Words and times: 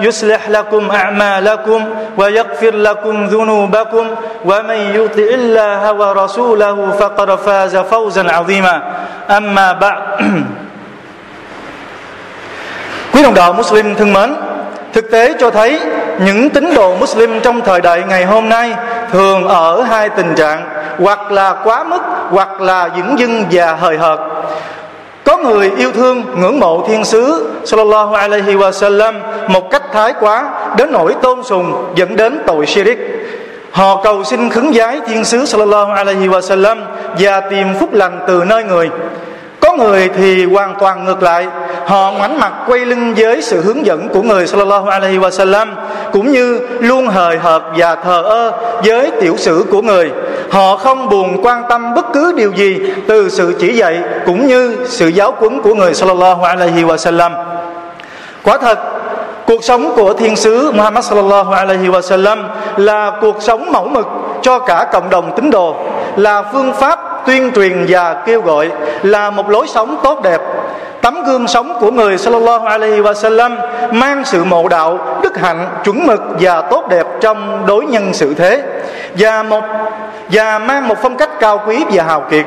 يصلح 0.00 0.48
لكم 0.48 0.90
اعمالكم 0.90 1.84
ويغفر 2.16 2.74
لكم 2.74 3.26
ذنوبكم 3.26 4.06
ومن 4.44 4.80
يطع 4.94 5.28
الله 5.40 5.92
ورسوله 5.92 6.90
فقد 6.98 7.30
فاز 7.36 7.76
فوزا 7.76 8.24
عظيما 8.32 8.82
اما 9.30 9.72
بعد 9.72 10.00
quý 13.12 13.22
đồng 13.22 13.34
đạo 13.34 13.52
Muslim 13.52 13.94
thân 13.94 14.12
mến 14.12 14.34
thực 14.92 15.10
tế 15.10 15.34
cho 15.38 15.50
thấy 15.50 15.80
những 16.18 16.50
tín 16.50 16.74
đồ 16.74 16.96
Muslim 16.96 17.40
trong 17.40 17.60
thời 17.60 17.80
đại 17.80 18.02
ngày 18.08 18.24
hôm 18.24 18.48
nay 18.48 18.74
thường 19.12 19.48
ở 19.48 19.82
hai 19.82 20.08
tình 20.08 20.34
trạng 20.34 20.64
hoặc 20.98 21.32
là 21.32 21.54
quá 21.64 21.84
mức 21.84 22.02
hoặc 22.30 22.60
là 22.60 22.88
dửng 22.96 23.18
dưng 23.18 23.44
và 23.50 23.72
hời 23.74 23.98
hợt 23.98 24.18
có 25.25 25.37
người 25.37 25.71
yêu 25.77 25.91
thương 25.91 26.25
ngưỡng 26.35 26.59
mộ 26.59 26.87
thiên 26.87 27.05
sứ, 27.05 27.49
sallallahu 27.65 28.13
alaihi 28.13 28.55
wa 28.55 28.71
sallam, 28.71 29.15
một 29.47 29.71
cách 29.71 29.83
thái 29.93 30.13
quá, 30.19 30.49
đến 30.77 30.91
nỗi 30.91 31.15
tôn 31.21 31.43
sùng, 31.43 31.85
dẫn 31.95 32.15
đến 32.15 32.39
tội 32.47 32.65
shirik. 32.65 32.99
Họ 33.71 34.01
cầu 34.03 34.23
xin 34.23 34.49
khấn 34.49 34.73
giái 34.73 34.99
thiên 35.07 35.25
sứ, 35.25 35.45
sallallahu 35.45 35.91
alaihi 35.91 36.27
wa 36.27 36.41
sallam, 36.41 36.83
và 37.19 37.39
tìm 37.39 37.67
phúc 37.79 37.93
lành 37.93 38.19
từ 38.27 38.43
nơi 38.47 38.63
người 38.63 38.89
có 39.71 39.83
người 39.83 40.09
thì 40.17 40.45
hoàn 40.45 40.75
toàn 40.79 41.05
ngược 41.05 41.23
lại. 41.23 41.47
Họ 41.85 42.11
ngoảnh 42.11 42.39
mặt 42.39 42.53
quay 42.67 42.79
lưng 42.79 43.13
với 43.17 43.41
sự 43.41 43.61
hướng 43.61 43.85
dẫn 43.85 44.09
của 44.09 44.21
người 44.21 44.47
sallallahu 44.47 44.87
alaihi 44.87 45.17
wasallam, 45.17 45.67
cũng 46.11 46.31
như 46.31 46.59
luôn 46.79 47.07
hời 47.07 47.37
hợt 47.37 47.61
và 47.75 47.95
thờ 47.95 48.21
ơ 48.21 48.51
với 48.83 49.11
tiểu 49.21 49.37
sử 49.37 49.65
của 49.71 49.81
người. 49.81 50.11
Họ 50.51 50.77
không 50.77 51.09
buồn 51.09 51.45
quan 51.45 51.63
tâm 51.69 51.93
bất 51.93 52.05
cứ 52.13 52.33
điều 52.37 52.51
gì 52.51 52.79
từ 53.07 53.29
sự 53.29 53.55
chỉ 53.59 53.73
dạy 53.73 53.99
cũng 54.25 54.47
như 54.47 54.77
sự 54.87 55.07
giáo 55.07 55.33
huấn 55.37 55.61
của 55.61 55.75
người 55.75 55.93
sallallahu 55.93 56.43
alaihi 56.43 56.83
wasallam. 56.83 57.31
Quả 58.43 58.57
thật, 58.57 58.79
cuộc 59.45 59.63
sống 59.63 59.93
của 59.95 60.13
thiên 60.13 60.35
sứ 60.35 60.71
Muhammad 60.71 61.05
sallallahu 61.05 61.51
alaihi 61.51 61.87
wasallam 61.87 62.43
là 62.77 63.11
cuộc 63.21 63.35
sống 63.39 63.71
mẫu 63.71 63.87
mực 63.87 64.07
cho 64.41 64.59
cả 64.59 64.87
cộng 64.91 65.09
đồng 65.09 65.35
tín 65.35 65.49
đồ, 65.49 65.75
là 66.15 66.43
phương 66.53 66.73
pháp 66.73 66.99
tuyên 67.25 67.51
truyền 67.55 67.85
và 67.89 68.13
kêu 68.13 68.41
gọi 68.41 68.69
là 69.03 69.29
một 69.29 69.49
lối 69.49 69.67
sống 69.67 69.99
tốt 70.03 70.21
đẹp. 70.23 70.41
Tấm 71.01 71.23
gương 71.23 71.47
sống 71.47 71.77
của 71.79 71.91
người 71.91 72.17
sallallahu 72.17 72.65
alaihi 72.65 73.01
wa 73.01 73.13
sallam 73.13 73.57
mang 73.91 74.25
sự 74.25 74.43
mộ 74.43 74.67
đạo, 74.67 75.19
đức 75.23 75.37
hạnh, 75.37 75.67
chuẩn 75.83 76.07
mực 76.07 76.21
và 76.39 76.61
tốt 76.61 76.87
đẹp 76.89 77.05
trong 77.21 77.63
đối 77.65 77.85
nhân 77.85 78.13
sự 78.13 78.33
thế. 78.33 78.63
Và 79.17 79.43
một, 79.43 79.63
và 80.31 80.59
mang 80.59 80.87
một 80.87 80.95
phong 81.01 81.17
cách 81.17 81.29
cao 81.39 81.61
quý 81.67 81.85
và 81.91 82.03
hào 82.03 82.21
kiệt. 82.21 82.45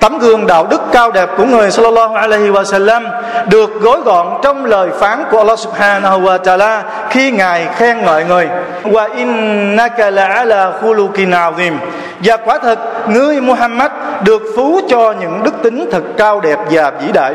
Tấm 0.00 0.18
gương 0.18 0.46
đạo 0.46 0.66
đức 0.70 0.80
cao 0.92 1.10
đẹp 1.10 1.28
của 1.36 1.44
người 1.44 1.70
sallallahu 1.70 2.14
alaihi 2.14 2.50
wa 2.50 2.64
sallam 2.64 3.06
được 3.50 3.80
gói 3.80 4.00
gọn 4.04 4.26
trong 4.42 4.64
lời 4.64 4.88
phán 4.98 5.24
của 5.30 5.38
Allah 5.38 5.58
subhanahu 5.58 6.20
wa 6.20 6.38
ta'ala 6.38 6.82
khi 7.10 7.30
Ngài 7.30 7.68
khen 7.74 8.02
ngợi 8.04 8.24
người. 8.24 8.48
Wa 8.84 9.14
innaka 9.16 10.10
la'ala 10.10 10.72
khuluqin 10.80 11.30
azim. 11.30 11.76
Và 12.24 12.36
quả 12.36 12.58
thật, 12.58 12.78
ngươi 13.08 13.40
Muhammad 13.40 13.90
được 14.24 14.42
phú 14.56 14.80
cho 14.88 15.14
những 15.20 15.42
đức 15.44 15.54
tính 15.62 15.88
thật 15.92 16.02
cao 16.16 16.40
đẹp 16.40 16.58
và 16.70 16.90
vĩ 16.90 17.12
đại. 17.12 17.34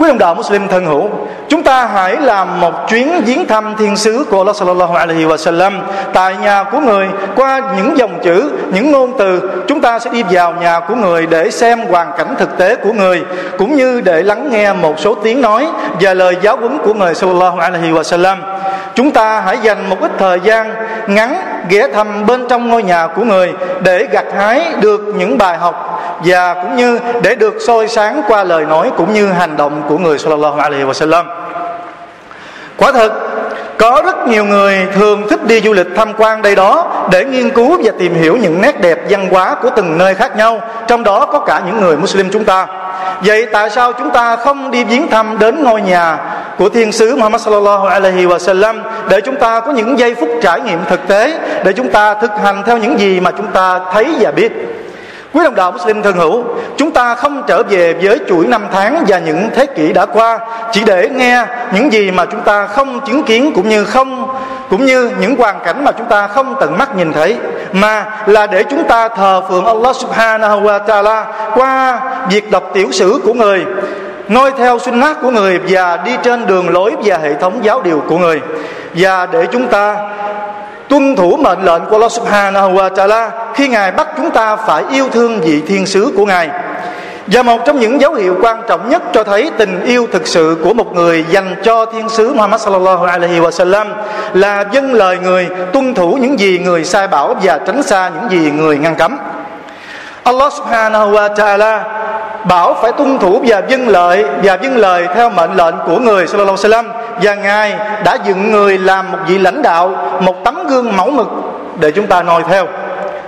Quý 0.00 0.08
đồng 0.08 0.18
đạo 0.18 0.34
Muslim 0.34 0.68
thân 0.68 0.86
hữu, 0.86 1.08
chúng 1.48 1.62
ta 1.62 1.86
hãy 1.86 2.16
làm 2.16 2.60
một 2.60 2.88
chuyến 2.88 3.22
viếng 3.24 3.46
thăm 3.46 3.74
thiên 3.78 3.96
sứ 3.96 4.24
của 4.30 4.38
Allah 4.38 4.56
sallallahu 4.56 4.94
alaihi 4.94 5.24
wa 5.24 5.36
sallam 5.36 5.82
tại 6.12 6.36
nhà 6.36 6.64
của 6.72 6.80
người 6.80 7.08
qua 7.36 7.60
những 7.76 7.98
dòng 7.98 8.18
chữ, 8.22 8.52
những 8.72 8.90
ngôn 8.90 9.12
từ. 9.18 9.50
Chúng 9.68 9.80
ta 9.80 9.98
sẽ 9.98 10.10
đi 10.10 10.22
vào 10.30 10.54
nhà 10.60 10.80
của 10.88 10.94
người 10.94 11.26
để 11.26 11.50
xem 11.50 11.80
hoàn 11.80 12.12
cảnh 12.18 12.34
thực 12.38 12.58
tế 12.58 12.76
của 12.76 12.92
người 12.92 13.22
cũng 13.58 13.76
như 13.76 14.00
để 14.00 14.22
lắng 14.22 14.48
nghe 14.50 14.72
một 14.72 15.00
số 15.00 15.14
tiếng 15.14 15.40
nói 15.40 15.66
và 16.00 16.14
lời 16.14 16.36
giáo 16.42 16.56
huấn 16.56 16.78
của 16.78 16.94
người 16.94 17.14
sallallahu 17.14 17.58
alaihi 17.58 17.90
wa 17.90 18.02
sallam. 18.02 18.42
Chúng 18.94 19.10
ta 19.10 19.40
hãy 19.40 19.58
dành 19.62 19.90
một 19.90 19.96
ít 20.00 20.10
thời 20.18 20.40
gian 20.40 20.74
ngắn 21.06 21.36
ghé 21.68 21.88
thăm 21.88 22.26
bên 22.26 22.48
trong 22.48 22.68
ngôi 22.68 22.82
nhà 22.82 23.06
của 23.06 23.22
người 23.24 23.52
để 23.80 24.06
gặt 24.10 24.24
hái 24.36 24.72
được 24.80 25.00
những 25.00 25.38
bài 25.38 25.58
học 25.58 26.02
và 26.24 26.54
cũng 26.54 26.76
như 26.76 26.98
để 27.22 27.34
được 27.34 27.54
soi 27.66 27.88
sáng 27.88 28.22
qua 28.28 28.44
lời 28.44 28.64
nói 28.64 28.90
cũng 28.96 29.14
như 29.14 29.26
hành 29.26 29.56
động 29.56 29.82
của 29.88 29.98
người 29.98 30.18
sallallahu 30.18 30.58
alaihi 30.58 30.84
wasallam. 30.84 31.24
Quả 32.76 32.92
thật 32.92 33.12
có 33.80 34.02
rất 34.04 34.28
nhiều 34.28 34.44
người 34.44 34.88
thường 34.94 35.28
thích 35.30 35.46
đi 35.46 35.60
du 35.60 35.72
lịch 35.72 35.86
tham 35.96 36.12
quan 36.16 36.42
đây 36.42 36.54
đó 36.54 36.86
để 37.10 37.24
nghiên 37.24 37.50
cứu 37.50 37.80
và 37.84 37.92
tìm 37.98 38.14
hiểu 38.14 38.36
những 38.36 38.60
nét 38.60 38.80
đẹp 38.80 38.98
văn 39.08 39.28
hóa 39.30 39.54
của 39.62 39.70
từng 39.76 39.98
nơi 39.98 40.14
khác 40.14 40.36
nhau, 40.36 40.60
trong 40.86 41.02
đó 41.02 41.26
có 41.26 41.38
cả 41.38 41.62
những 41.66 41.80
người 41.80 41.96
Muslim 41.96 42.30
chúng 42.32 42.44
ta. 42.44 42.66
Vậy 43.24 43.46
tại 43.52 43.70
sao 43.70 43.92
chúng 43.92 44.10
ta 44.10 44.36
không 44.36 44.70
đi 44.70 44.84
viếng 44.84 45.08
thăm 45.08 45.38
đến 45.38 45.64
ngôi 45.64 45.82
nhà 45.82 46.18
của 46.58 46.68
thiên 46.68 46.92
sứ 46.92 47.16
Muhammad 47.16 47.42
sallallahu 47.42 47.86
alaihi 47.86 48.26
wa 48.26 48.38
sallam 48.38 48.82
để 49.08 49.20
chúng 49.20 49.36
ta 49.36 49.60
có 49.60 49.72
những 49.72 49.98
giây 49.98 50.14
phút 50.14 50.28
trải 50.42 50.60
nghiệm 50.60 50.78
thực 50.88 51.08
tế 51.08 51.38
để 51.64 51.72
chúng 51.72 51.88
ta 51.88 52.14
thực 52.14 52.30
hành 52.42 52.62
theo 52.66 52.78
những 52.78 53.00
gì 53.00 53.20
mà 53.20 53.30
chúng 53.30 53.46
ta 53.46 53.80
thấy 53.92 54.14
và 54.20 54.30
biết. 54.30 54.69
Quý 55.32 55.44
đồng 55.44 55.54
đạo 55.54 55.72
Muslim 55.72 56.02
thân 56.02 56.16
hữu, 56.16 56.44
chúng 56.76 56.90
ta 56.90 57.14
không 57.14 57.42
trở 57.46 57.62
về 57.62 57.94
với 58.02 58.20
chuỗi 58.28 58.46
năm 58.46 58.66
tháng 58.72 59.04
và 59.08 59.18
những 59.18 59.48
thế 59.54 59.66
kỷ 59.66 59.92
đã 59.92 60.06
qua. 60.06 60.38
Chỉ 60.72 60.84
để 60.86 61.08
nghe 61.08 61.46
những 61.74 61.92
gì 61.92 62.10
mà 62.10 62.24
chúng 62.24 62.40
ta 62.40 62.66
không 62.66 63.00
chứng 63.06 63.22
kiến 63.22 63.52
cũng 63.54 63.68
như 63.68 63.84
không 63.84 64.36
cũng 64.70 64.86
như 64.86 65.10
những 65.20 65.36
hoàn 65.36 65.60
cảnh 65.64 65.84
mà 65.84 65.92
chúng 65.92 66.06
ta 66.06 66.26
không 66.26 66.54
tận 66.60 66.78
mắt 66.78 66.96
nhìn 66.96 67.12
thấy 67.12 67.36
mà 67.72 68.06
là 68.26 68.46
để 68.46 68.64
chúng 68.70 68.84
ta 68.84 69.08
thờ 69.08 69.42
phượng 69.48 69.64
Allah 69.64 69.96
Subhanahu 69.96 70.60
wa 70.60 70.78
Taala 70.78 71.26
qua 71.54 72.00
việc 72.30 72.50
đọc 72.50 72.70
tiểu 72.74 72.92
sử 72.92 73.20
của 73.24 73.34
người 73.34 73.64
noi 74.30 74.52
theo 74.58 74.78
sunnah 74.78 75.16
của 75.22 75.30
người 75.30 75.60
và 75.68 75.96
đi 75.96 76.12
trên 76.22 76.46
đường 76.46 76.68
lối 76.68 76.96
và 77.04 77.18
hệ 77.18 77.34
thống 77.34 77.58
giáo 77.62 77.82
điều 77.82 78.02
của 78.08 78.18
người. 78.18 78.40
Và 78.94 79.26
để 79.26 79.46
chúng 79.52 79.68
ta 79.68 79.96
tuân 80.90 81.16
thủ 81.16 81.36
mệnh 81.36 81.64
lệnh 81.64 81.82
của 81.84 81.96
Allah 81.96 82.12
Subhanahu 82.12 82.72
wa 82.72 82.88
Taala 82.88 83.30
khi 83.54 83.68
Ngài 83.68 83.92
bắt 83.92 84.08
chúng 84.16 84.30
ta 84.30 84.56
phải 84.56 84.84
yêu 84.90 85.08
thương 85.12 85.40
vị 85.40 85.62
thiên 85.68 85.86
sứ 85.86 86.12
của 86.16 86.26
Ngài. 86.26 86.50
Và 87.26 87.42
một 87.42 87.58
trong 87.64 87.80
những 87.80 88.00
dấu 88.00 88.14
hiệu 88.14 88.36
quan 88.42 88.62
trọng 88.68 88.88
nhất 88.88 89.02
cho 89.12 89.24
thấy 89.24 89.50
tình 89.58 89.84
yêu 89.84 90.06
thực 90.12 90.26
sự 90.26 90.56
của 90.64 90.74
một 90.74 90.94
người 90.94 91.24
dành 91.30 91.54
cho 91.62 91.86
thiên 91.86 92.08
sứ 92.08 92.34
Muhammad 92.34 92.60
sallallahu 92.60 93.04
alaihi 93.04 93.40
wa 93.40 93.50
sallam 93.50 93.92
là 94.32 94.64
dân 94.72 94.94
lời 94.94 95.18
người, 95.22 95.48
tuân 95.72 95.94
thủ 95.94 96.18
những 96.20 96.40
gì 96.40 96.58
người 96.58 96.84
sai 96.84 97.08
bảo 97.08 97.34
và 97.42 97.58
tránh 97.66 97.82
xa 97.82 98.10
những 98.14 98.30
gì 98.30 98.50
người 98.50 98.78
ngăn 98.78 98.94
cấm. 98.94 99.18
Allah 100.22 100.52
subhanahu 100.52 101.12
wa 101.12 101.34
ta'ala 101.34 101.80
bảo 102.44 102.76
phải 102.82 102.92
tuân 102.92 103.18
thủ 103.18 103.42
và 103.46 103.62
dân 103.68 103.88
lời, 103.88 104.24
và 104.42 104.58
dân 104.62 104.76
lời 104.76 105.06
theo 105.14 105.30
mệnh 105.30 105.56
lệnh 105.56 105.74
của 105.86 105.98
người 105.98 106.26
sallallahu 106.26 106.56
alaihi 106.64 106.84
wasallam 106.84 106.99
và 107.22 107.34
ngài 107.34 107.76
đã 108.04 108.16
dựng 108.24 108.50
người 108.50 108.78
làm 108.78 109.12
một 109.12 109.18
vị 109.26 109.38
lãnh 109.38 109.62
đạo, 109.62 109.94
một 110.20 110.44
tấm 110.44 110.66
gương 110.68 110.96
mẫu 110.96 111.10
mực 111.10 111.28
để 111.78 111.90
chúng 111.90 112.06
ta 112.06 112.22
noi 112.22 112.42
theo 112.48 112.66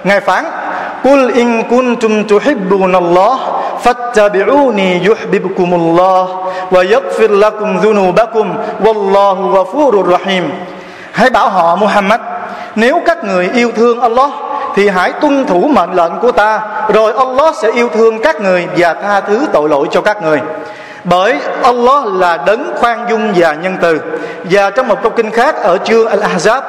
ngài 0.04 0.20
phán, 0.20 0.44
Qul 1.02 1.32
in 1.34 1.62
kuntum 1.70 2.24
tuhibbuna 2.24 2.98
Allah, 2.98 3.38
fattabi'uni 3.84 5.06
yuhibbukumullah, 5.06 6.26
wa 6.70 6.82
yaghfir 6.90 7.38
lakum 7.38 7.80
dhunubakum, 7.82 8.48
wallahu 8.80 9.50
ghafurur 9.52 10.10
rahim. 10.10 10.50
Hãy 11.12 11.30
bảo 11.30 11.48
họ, 11.48 11.76
Muhammad, 11.76 12.20
nếu 12.74 13.00
các 13.06 13.24
người 13.24 13.50
yêu 13.54 13.72
thương 13.76 14.00
Allah 14.00 14.30
thì 14.74 14.88
hãy 14.88 15.12
tuân 15.12 15.46
thủ 15.46 15.70
mệnh 15.74 15.92
lệnh 15.92 16.12
của 16.20 16.32
ta, 16.32 16.60
rồi 16.88 17.12
Allah 17.18 17.54
sẽ 17.62 17.70
yêu 17.72 17.88
thương 17.94 18.22
các 18.22 18.40
người 18.40 18.66
và 18.76 18.94
tha 18.94 19.20
thứ 19.20 19.46
tội 19.52 19.68
lỗi 19.68 19.88
cho 19.90 20.00
các 20.00 20.22
người 20.22 20.40
bởi 21.04 21.38
Allah 21.62 22.04
là 22.06 22.36
đấng 22.46 22.72
khoan 22.76 23.06
dung 23.10 23.32
và 23.36 23.54
nhân 23.54 23.76
từ. 23.80 24.00
Và 24.44 24.70
trong 24.70 24.88
một 24.88 25.02
câu 25.02 25.12
kinh 25.16 25.30
khác 25.30 25.56
ở 25.62 25.78
chương 25.78 26.06
Al-Ahzab, 26.06 26.60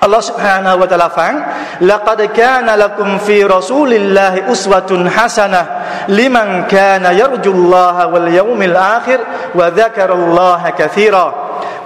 Allah 0.00 0.24
subhanahu 0.24 0.78
wa 0.78 0.86
ta'ala 0.86 1.08
phán, 1.08 1.42
Laqad 1.80 2.20
kana 2.34 2.76
lakum 2.76 3.18
fi 3.26 3.48
rasulillahi 3.48 4.40
uswatun 4.40 5.08
hasana 5.08 5.64
liman 6.06 6.62
kana 6.68 7.12
yarjullaha 7.12 8.10
wal 8.10 8.28
yawmil 8.36 8.74
akhir 8.74 9.20
wa 9.54 9.70
dhakara 9.70 10.14
Allah 10.14 10.60
kathira. 10.78 11.24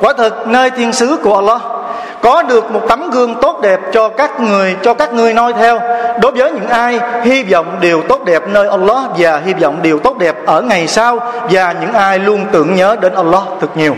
Quả 0.00 0.12
thật, 0.18 0.46
nơi 0.46 0.70
thiên 0.70 0.92
sứ 0.92 1.16
của 1.22 1.36
Allah 1.36 1.60
có 2.22 2.42
được 2.42 2.70
một 2.70 2.80
tấm 2.88 3.10
gương 3.10 3.34
tốt 3.42 3.60
đẹp 3.62 3.80
cho 3.92 4.08
các 4.08 4.40
người, 4.40 4.76
cho 4.82 4.94
các 4.94 5.12
người 5.12 5.32
noi 5.32 5.52
theo. 5.52 5.80
Đối 6.20 6.32
với 6.32 6.52
những 6.52 6.68
ai 6.68 7.00
hy 7.22 7.42
vọng 7.42 7.76
điều 7.80 8.02
tốt 8.08 8.24
đẹp 8.24 8.42
nơi 8.48 8.68
Allah 8.68 9.04
và 9.18 9.40
hy 9.44 9.54
vọng 9.54 9.78
điều 9.82 9.98
tốt 9.98 10.18
đẹp 10.18 10.36
ở 10.46 10.62
ngày 10.62 10.86
sau, 10.86 11.18
và 11.50 11.74
những 11.80 11.92
ai 11.92 12.18
luôn 12.18 12.46
tưởng 12.52 12.74
nhớ 12.74 12.96
đến 13.00 13.14
Allah 13.14 13.42
thật 13.60 13.76
nhiều. 13.76 13.96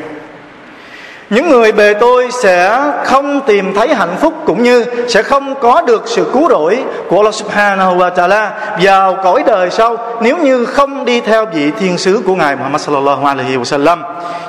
Những 1.30 1.48
người 1.48 1.72
bề 1.72 1.94
tôi 1.94 2.30
sẽ 2.30 2.80
không 3.04 3.40
tìm 3.40 3.74
thấy 3.74 3.94
hạnh 3.94 4.16
phúc 4.20 4.34
cũng 4.46 4.62
như 4.62 4.84
sẽ 5.08 5.22
không 5.22 5.54
có 5.60 5.82
được 5.82 6.02
sự 6.06 6.30
cứu 6.32 6.48
rỗi 6.48 6.84
của 7.08 7.16
Allah 7.16 7.34
Subhanahu 7.34 7.96
wa 7.96 8.10
Taala 8.10 8.52
vào 8.82 9.16
cõi 9.22 9.42
đời 9.46 9.70
sau 9.70 9.96
nếu 10.20 10.36
như 10.36 10.64
không 10.64 11.04
đi 11.04 11.20
theo 11.20 11.46
vị 11.46 11.70
thiên 11.78 11.98
sứ 11.98 12.22
của 12.26 12.34
ngài 12.34 12.56
Muhammad 12.56 12.80
sallallahu 12.82 13.26
alaihi 13.26 13.56
wasallam. 13.56 13.98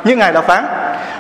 Như 0.04 0.15
ngài 0.15 0.33
đã 0.33 0.42
phán 0.42 0.65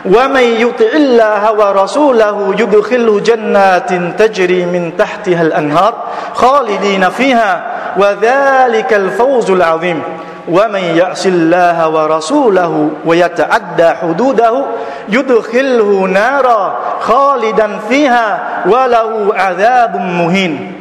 ومن 0.04 0.42
يطع 0.42 0.92
الله 0.94 1.52
ورسوله 1.52 2.54
يدخله 2.58 3.20
جنات 3.20 3.90
تجري 4.18 4.66
من 4.66 4.96
تحتها 4.98 5.42
الأنهار 5.42 5.94
خالدين 6.34 7.10
فيها 7.10 7.62
وذلك 7.96 8.94
الفوز 8.94 9.50
العظيم 9.50 10.02
ومن 10.48 10.80
يعص 10.80 11.26
الله 11.26 11.88
ورسوله 11.88 12.90
ويتعدى 13.06 13.90
حدوده 13.90 14.64
يدخله 15.08 15.90
نارا 16.12 16.80
خالدا 17.00 17.78
فيها 17.88 18.28
وله 18.66 19.34
عذاب 19.34 19.96
مهين 19.96 20.72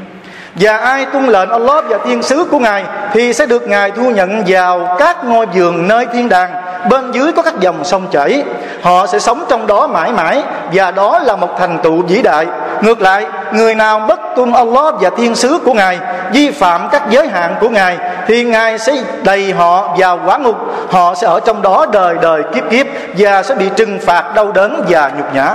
và 0.56 0.78
ai 0.78 1.06
tuân 1.06 1.26
lệnh 1.26 1.50
Allah 1.50 1.84
và 1.90 1.98
thiên 1.98 2.24
sứ 2.24 2.46
của 2.52 2.60
Ngài 2.60 2.84
thì 3.14 3.34
sẽ 3.34 3.46
được 3.46 3.68
Ngài 3.68 3.92
thu 3.92 4.10
nhận 4.10 4.44
vào 4.48 4.96
các 5.00 5.26
ngôi 5.26 5.46
vườn 5.46 5.88
nơi 5.88 6.06
thiên 6.14 6.30
đàng 6.30 6.52
bên 6.91 7.13
dưới 7.13 7.33
có 7.33 7.43
các 7.43 7.61
dòng 7.61 7.85
sông 7.85 8.07
chảy. 8.11 8.45
Họ 8.83 9.07
sẽ 9.07 9.19
sống 9.19 9.45
trong 9.49 9.67
đó 9.67 9.87
mãi 9.87 10.13
mãi, 10.13 10.43
và 10.73 10.91
đó 10.91 11.19
là 11.19 11.37
một 11.37 11.49
thành 11.59 11.79
tựu 11.79 12.03
vĩ 12.03 12.23
đại. 12.23 12.47
Ngược 12.81 13.01
lại, 13.01 13.27
người 13.53 13.75
nào 13.75 14.01
bất 14.09 14.21
tuân 14.37 14.53
Allah 14.53 14.95
và 15.01 15.11
thiên 15.11 15.35
sứ 15.35 15.59
của 15.65 15.73
ngài, 15.73 15.99
vi 16.33 16.51
phạm 16.51 16.89
các 16.89 17.03
giới 17.11 17.29
hạn 17.29 17.55
của 17.61 17.69
ngài, 17.69 17.99
thì 18.27 18.45
ngài 18.45 18.79
sẽ 18.79 18.93
đầy 19.23 19.53
họ 19.53 19.95
vào 19.99 20.21
quả 20.27 20.39
ngục. 20.39 20.57
Họ 20.91 21.15
sẽ 21.15 21.27
ở 21.27 21.41
trong 21.41 21.63
đó 21.63 21.87
đời 21.93 22.17
đời 22.23 22.43
kiếp 22.55 22.71
kiếp, 22.71 22.87
và 23.19 23.43
sẽ 23.43 23.55
bị 23.55 23.71
trừng 23.77 23.99
phạt 24.07 24.35
đau 24.35 24.53
đớn 24.53 24.85
và 24.89 25.11
nhục 25.17 25.35
nhã. 25.35 25.55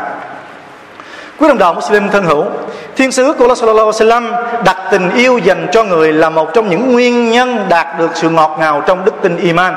Quý 1.39 1.47
đồng 1.47 1.57
đạo 1.57 1.74
Muslim 1.74 2.09
thân 2.09 2.25
hữu, 2.25 2.45
Thiên 2.95 3.12
sứ 3.12 3.33
của 3.33 3.44
Allah 3.44 3.57
Sallallahu 3.57 3.91
Alaihi 3.91 4.09
Wasallam 4.09 4.63
đặt 4.63 4.77
tình 4.91 5.09
yêu 5.15 5.38
dành 5.38 5.68
cho 5.71 5.83
người 5.83 6.13
là 6.13 6.30
một 6.30 6.53
trong 6.53 6.69
những 6.69 6.94
nguyên 6.94 7.31
nhân 7.31 7.65
đạt 7.69 7.88
được 8.00 8.09
sự 8.13 8.30
ngọt 8.30 8.56
ngào 8.59 8.83
trong 8.85 9.06
đức 9.06 9.13
tin 9.21 9.38
iman. 9.38 9.75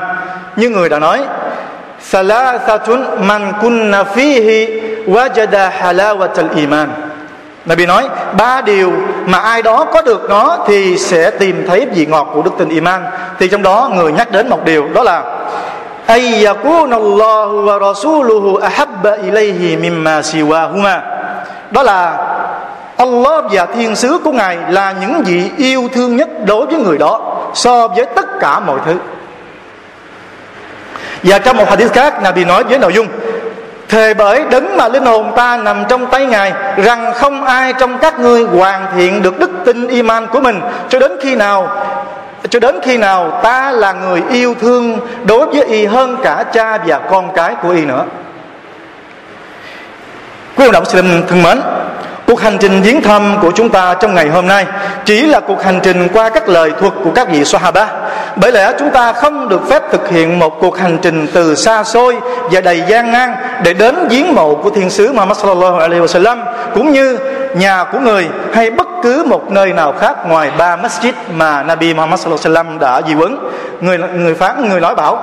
Như 0.55 0.69
người 0.69 0.89
đã 0.89 0.99
nói 0.99 1.21
Thalathatun 2.11 3.05
man 3.21 3.53
kunna 3.61 4.03
fihi 4.03 4.81
wajada 5.07 5.69
halawatal 5.71 6.55
iman. 6.55 6.89
Nabi 7.65 7.85
nói, 7.85 8.09
ba 8.37 8.61
điều 8.61 8.91
mà 9.25 9.39
ai 9.39 9.61
đó 9.61 9.85
có 9.93 10.01
được 10.01 10.29
nó 10.29 10.57
thì 10.67 10.97
sẽ 10.97 11.31
tìm 11.31 11.65
thấy 11.67 11.85
vị 11.95 12.05
ngọt 12.05 12.27
của 12.33 12.41
đức 12.41 12.51
tin 12.57 12.69
iman. 12.69 13.03
Thì 13.39 13.47
trong 13.47 13.63
đó 13.63 13.91
người 13.95 14.11
nhắc 14.11 14.31
đến 14.31 14.49
một 14.49 14.65
điều, 14.65 14.87
đó 14.93 15.03
là 15.03 15.23
ay 16.05 16.45
Allahu 16.45 17.65
wa 17.65 17.79
rasuluhu 17.79 18.55
ahabba 18.55 19.11
ilayhi 19.11 19.77
mimma 19.77 20.21
siwahuma 20.21 21.16
đó 21.71 21.83
là 21.83 22.17
Allah 22.97 23.43
và 23.51 23.65
thiên 23.65 23.95
sứ 23.95 24.19
của 24.23 24.31
ngài 24.31 24.57
là 24.69 24.93
những 25.01 25.23
vị 25.25 25.51
yêu 25.57 25.89
thương 25.93 26.15
nhất 26.15 26.29
đối 26.45 26.65
với 26.65 26.79
người 26.79 26.97
đó 26.97 27.37
so 27.53 27.87
với 27.87 28.05
tất 28.05 28.39
cả 28.39 28.59
mọi 28.59 28.79
thứ. 28.85 28.95
Và 31.23 31.39
trong 31.39 31.57
một 31.57 31.69
hadith 31.69 31.93
khác, 31.93 32.21
Nabi 32.21 32.45
nói 32.45 32.63
với 32.63 32.79
nội 32.79 32.93
dung, 32.93 33.07
Thề 33.89 34.13
bởi 34.13 34.43
đấng 34.51 34.77
mà 34.77 34.87
linh 34.87 35.05
hồn 35.05 35.31
ta 35.35 35.57
nằm 35.57 35.83
trong 35.89 36.05
tay 36.05 36.25
Ngài, 36.25 36.53
Rằng 36.77 37.13
không 37.13 37.43
ai 37.43 37.73
trong 37.73 37.97
các 37.97 38.19
ngươi 38.19 38.43
hoàn 38.43 38.85
thiện 38.95 39.21
được 39.21 39.39
đức 39.39 39.51
tin 39.65 39.87
iman 39.87 40.27
của 40.27 40.39
mình, 40.39 40.61
Cho 40.89 40.99
đến 40.99 41.11
khi 41.21 41.35
nào, 41.35 41.69
cho 42.49 42.59
đến 42.59 42.79
khi 42.83 42.97
nào 42.97 43.39
ta 43.43 43.71
là 43.71 43.93
người 43.93 44.23
yêu 44.29 44.55
thương 44.61 44.99
đối 45.25 45.45
với 45.45 45.65
y 45.65 45.85
hơn 45.85 46.17
cả 46.23 46.45
cha 46.53 46.77
và 46.77 46.99
con 46.99 47.33
cái 47.35 47.55
của 47.61 47.69
y 47.69 47.85
nữa 47.85 48.05
quý 50.57 50.65
ông 50.65 50.71
đạo 50.71 50.81
Muslim 50.81 51.23
thân 51.27 51.43
mến, 51.43 51.59
Cuộc 52.27 52.41
hành 52.41 52.57
trình 52.59 52.81
viếng 52.81 53.01
thăm 53.01 53.37
của 53.41 53.51
chúng 53.51 53.69
ta 53.69 53.93
trong 53.93 54.13
ngày 54.13 54.29
hôm 54.29 54.47
nay 54.47 54.65
chỉ 55.05 55.25
là 55.25 55.39
cuộc 55.39 55.63
hành 55.63 55.79
trình 55.83 56.07
qua 56.13 56.29
các 56.29 56.49
lời 56.49 56.71
thuật 56.79 56.93
của 57.03 57.11
các 57.15 57.29
vị 57.29 57.45
Sahaba. 57.45 57.87
Bởi 58.35 58.51
lẽ 58.51 58.73
chúng 58.79 58.89
ta 58.89 59.13
không 59.13 59.49
được 59.49 59.69
phép 59.69 59.83
thực 59.91 60.09
hiện 60.09 60.39
một 60.39 60.57
cuộc 60.61 60.77
hành 60.77 60.97
trình 61.01 61.27
từ 61.33 61.55
xa 61.55 61.83
xôi 61.83 62.17
và 62.51 62.61
đầy 62.61 62.83
gian 62.87 63.11
nan 63.11 63.35
để 63.63 63.73
đến 63.73 64.07
viếng 64.07 64.35
mộ 64.35 64.55
của 64.55 64.69
thiên 64.69 64.89
sứ 64.89 65.13
Muhammad 65.13 65.37
sallallahu 65.37 65.79
alaihi 65.79 66.01
wasallam, 66.01 66.37
cũng 66.73 66.93
như 66.93 67.17
nhà 67.55 67.83
của 67.91 67.99
người 67.99 68.27
hay 68.53 68.71
bất 68.71 68.87
cứ 69.03 69.23
một 69.27 69.51
nơi 69.51 69.73
nào 69.73 69.93
khác 69.99 70.15
ngoài 70.27 70.51
ba 70.57 70.75
masjid 70.75 71.13
mà 71.33 71.63
Nabi 71.63 71.93
Muhammad 71.93 72.19
sallallahu 72.19 72.49
alaihi 72.49 72.65
wasallam 72.65 72.79
đã 72.79 73.01
di 73.07 73.13
vấn. 73.13 73.51
Người 73.81 73.97
người 73.97 74.33
phán, 74.33 74.69
người 74.69 74.79
nói 74.79 74.95
bảo, 74.95 75.19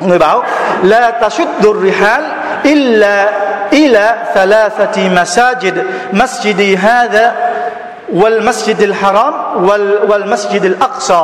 người 0.00 0.18
bảo, 0.18 0.42
la 0.82 1.10
tashuddu 1.10 1.80
rihal 1.82 2.22
illa 2.62 3.47
إلى 3.73 4.15
ثلاثة 4.33 5.09
مساجد 5.09 5.85
مسجدي 6.11 6.77
هذا 6.77 7.35
والمسجد 8.13 8.81
الحرام 8.81 9.33
والمسجد 10.09 10.63
الأقصى 10.65 11.23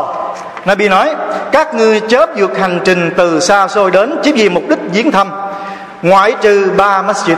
Nabi 0.65 0.89
nói 0.89 1.15
các 1.51 1.73
ngươi 1.73 1.99
chớp 1.99 2.29
vượt 2.35 2.57
hành 2.57 2.79
trình 2.85 3.11
từ 3.17 3.39
xa 3.39 3.67
xôi 3.67 3.91
đến 3.91 4.19
chỉ 4.23 4.31
vì 4.31 4.49
mục 4.49 4.63
đích 4.69 4.79
viếng 4.91 5.11
thăm 5.11 5.31
ngoại 6.01 6.35
trừ 6.41 6.71
ba 6.77 7.01
masjid 7.01 7.35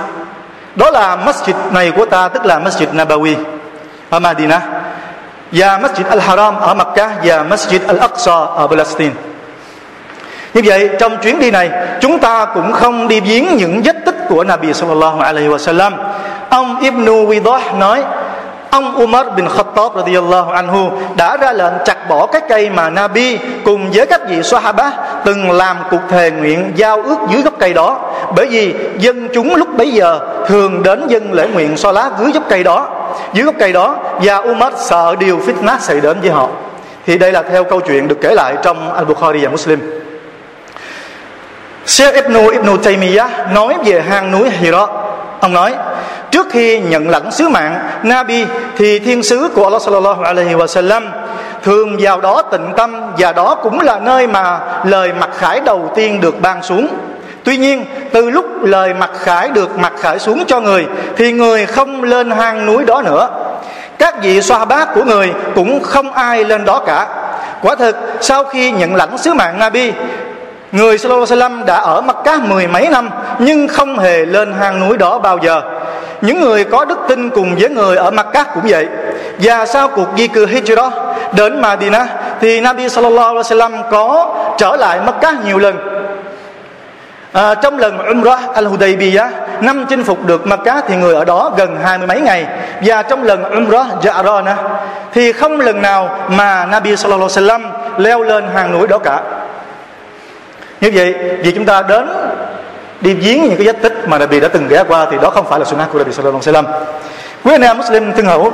đó 0.75 0.91
là 0.91 1.17
masjid 1.25 1.53
này 1.71 1.91
của 1.91 2.05
ta 2.05 2.27
tức 2.27 2.45
là 2.45 2.59
masjid 2.59 2.87
Nabawi 2.93 3.35
ở 4.09 4.19
Madinah 4.19 4.61
và 5.51 5.77
masjid 5.77 6.03
Al-Haram 6.09 6.59
ở 6.59 6.73
Makkah 6.73 7.11
và 7.23 7.43
masjid 7.49 7.79
Al-Aqsa 7.87 8.45
ở 8.55 8.67
Palestine 8.67 9.13
như 10.56 10.62
vậy 10.64 10.90
trong 10.98 11.16
chuyến 11.22 11.38
đi 11.38 11.50
này 11.50 11.70
chúng 12.00 12.18
ta 12.18 12.46
cũng 12.54 12.72
không 12.72 13.08
đi 13.08 13.20
viếng 13.20 13.56
những 13.56 13.82
vết 13.84 13.96
tích 14.04 14.16
của 14.28 14.44
Nabi 14.44 14.72
sallallahu 14.72 15.20
alaihi 15.20 15.48
wasallam. 15.48 15.92
Ông 16.48 16.80
Ibn 16.80 17.04
Widah 17.04 17.78
nói 17.78 18.02
Ông 18.70 19.02
Umar 19.02 19.26
bin 19.36 19.48
Khattab 19.48 19.96
radhiyallahu 19.96 20.50
anhu 20.50 20.90
đã 21.16 21.36
ra 21.36 21.52
lệnh 21.52 21.72
chặt 21.84 22.08
bỏ 22.08 22.26
cái 22.26 22.42
cây 22.48 22.70
mà 22.70 22.90
Nabi 22.90 23.38
cùng 23.64 23.90
với 23.92 24.06
các 24.06 24.20
vị 24.28 24.42
Sahaba 24.42 24.92
từng 25.24 25.50
làm 25.50 25.76
cuộc 25.90 26.00
thề 26.08 26.30
nguyện 26.30 26.72
giao 26.74 27.02
ước 27.02 27.16
dưới 27.30 27.42
gốc 27.42 27.54
cây 27.58 27.74
đó. 27.74 27.98
Bởi 28.36 28.46
vì 28.46 28.74
dân 28.98 29.28
chúng 29.34 29.54
lúc 29.54 29.68
bấy 29.76 29.92
giờ 29.92 30.20
thường 30.46 30.82
đến 30.82 31.06
dân 31.08 31.32
lễ 31.32 31.48
nguyện 31.52 31.76
so 31.76 31.92
lá 31.92 32.10
dưới 32.18 32.32
gốc 32.32 32.42
cây 32.48 32.64
đó, 32.64 32.88
dưới 33.32 33.44
gốc 33.44 33.54
cây 33.58 33.72
đó 33.72 33.96
và 34.20 34.36
Umar 34.36 34.72
sợ 34.76 35.16
điều 35.18 35.38
fitnah 35.46 35.78
xảy 35.78 36.00
đến 36.00 36.20
với 36.20 36.30
họ. 36.30 36.48
Thì 37.06 37.18
đây 37.18 37.32
là 37.32 37.42
theo 37.42 37.64
câu 37.64 37.80
chuyện 37.80 38.08
được 38.08 38.18
kể 38.20 38.34
lại 38.34 38.56
trong 38.62 38.92
Al-Bukhari 38.96 39.44
và 39.44 39.50
Muslim. 39.50 40.05
Sheikh 41.86 42.14
Ibn 42.14 42.34
Ibn 42.52 42.78
Taymiyyah 42.82 43.52
nói 43.52 43.74
về 43.84 44.02
hang 44.08 44.30
núi 44.30 44.50
Hira. 44.50 44.86
Ông 45.40 45.52
nói, 45.52 45.74
trước 46.30 46.46
khi 46.50 46.80
nhận 46.80 47.08
lãnh 47.08 47.32
sứ 47.32 47.48
mạng 47.48 47.78
Nabi 48.02 48.44
thì 48.76 48.98
thiên 48.98 49.22
sứ 49.22 49.48
của 49.54 49.64
Allah 49.64 49.82
sallallahu 49.82 50.22
alaihi 50.22 50.54
wasallam 50.54 51.02
thường 51.62 51.96
vào 52.00 52.20
đó 52.20 52.42
tịnh 52.42 52.72
tâm 52.76 53.12
và 53.18 53.32
đó 53.32 53.54
cũng 53.54 53.80
là 53.80 53.98
nơi 53.98 54.26
mà 54.26 54.60
lời 54.84 55.12
mặc 55.20 55.30
khải 55.36 55.60
đầu 55.60 55.90
tiên 55.94 56.20
được 56.20 56.40
ban 56.40 56.62
xuống. 56.62 56.88
Tuy 57.44 57.56
nhiên, 57.56 57.84
từ 58.12 58.30
lúc 58.30 58.64
lời 58.64 58.94
mặc 58.94 59.10
khải 59.18 59.48
được 59.48 59.78
mặc 59.78 59.92
khải 59.98 60.18
xuống 60.18 60.44
cho 60.46 60.60
người 60.60 60.86
Thì 61.16 61.32
người 61.32 61.66
không 61.66 62.02
lên 62.02 62.30
hang 62.30 62.66
núi 62.66 62.84
đó 62.84 63.02
nữa. 63.02 63.28
Các 63.98 64.22
vị 64.22 64.42
xoa 64.42 64.64
bát 64.64 64.88
của 64.94 65.04
người 65.04 65.32
cũng 65.54 65.82
không 65.82 66.12
ai 66.12 66.44
lên 66.44 66.64
đó 66.64 66.82
cả. 66.86 67.06
Quả 67.62 67.74
thực, 67.74 67.96
sau 68.20 68.44
khi 68.44 68.70
nhận 68.70 68.94
lãnh 68.94 69.18
sứ 69.18 69.34
mạng 69.34 69.58
Nabi 69.58 69.92
Người 70.76 70.98
Sallallahu 70.98 71.64
đã 71.66 71.76
ở 71.76 72.00
Mecca 72.00 72.38
mười 72.48 72.66
mấy 72.66 72.88
năm 72.88 73.10
nhưng 73.38 73.68
không 73.68 73.98
hề 73.98 74.26
lên 74.26 74.52
hang 74.52 74.80
núi 74.80 74.96
đó 74.96 75.18
bao 75.18 75.38
giờ. 75.38 75.62
Những 76.20 76.40
người 76.40 76.64
có 76.64 76.84
đức 76.84 76.98
tin 77.08 77.30
cùng 77.30 77.54
với 77.56 77.68
người 77.68 77.96
ở 77.96 78.10
Mecca 78.10 78.44
cũng 78.54 78.62
vậy. 78.68 78.86
Và 79.38 79.66
sau 79.66 79.88
cuộc 79.88 80.06
di 80.16 80.28
cư 80.28 80.46
Hijrah 80.46 80.90
đến 81.32 81.60
Madinah 81.60 82.08
thì 82.40 82.60
Nabi 82.60 82.88
Sallallahu 82.88 83.42
Alaihi 83.50 83.82
có 83.90 84.34
trở 84.58 84.76
lại 84.76 84.98
Mecca 85.06 85.32
nhiều 85.44 85.58
lần. 85.58 85.76
À, 87.32 87.54
trong 87.54 87.78
lần 87.78 87.98
Umrah 87.98 88.40
Al-Hudaybiyah 88.54 89.28
năm 89.60 89.84
chinh 89.88 90.04
phục 90.04 90.26
được 90.26 90.46
Mecca 90.46 90.80
thì 90.88 90.96
người 90.96 91.14
ở 91.14 91.24
đó 91.24 91.52
gần 91.56 91.78
hai 91.84 91.98
mươi 91.98 92.06
mấy 92.06 92.20
ngày 92.20 92.46
và 92.82 93.02
trong 93.02 93.22
lần 93.22 93.44
Umrah 93.44 93.86
Ja'rana 94.02 94.54
thì 95.12 95.32
không 95.32 95.60
lần 95.60 95.82
nào 95.82 96.18
mà 96.28 96.66
Nabi 96.66 96.96
Sallallahu 96.96 97.30
Alaihi 97.36 97.64
leo 97.96 98.22
lên 98.22 98.44
hang 98.54 98.72
núi 98.72 98.86
đó 98.86 98.98
cả 98.98 99.20
như 100.80 100.90
vậy, 100.94 101.14
vì 101.42 101.52
chúng 101.52 101.64
ta 101.64 101.82
đến 101.82 102.08
đi 103.00 103.14
viếng 103.14 103.42
những 103.42 103.56
cái 103.56 103.66
vết 103.66 103.82
tích 103.82 104.08
mà 104.08 104.18
Nabi 104.18 104.40
đã 104.40 104.48
từng 104.48 104.68
ghé 104.68 104.84
qua 104.88 105.06
thì 105.10 105.16
đó 105.22 105.30
không 105.30 105.46
phải 105.48 105.58
là 105.58 105.64
sunnah 105.64 105.92
của 105.92 105.98
Nabi 105.98 106.12
sallallahu 106.12 106.40
alaihi 106.46 106.52
wasallam 106.52 106.72
quý 107.44 107.54
anh 107.54 107.62
em 107.62 107.78
Muslim 107.78 108.12
thân 108.12 108.26
hữu, 108.26 108.52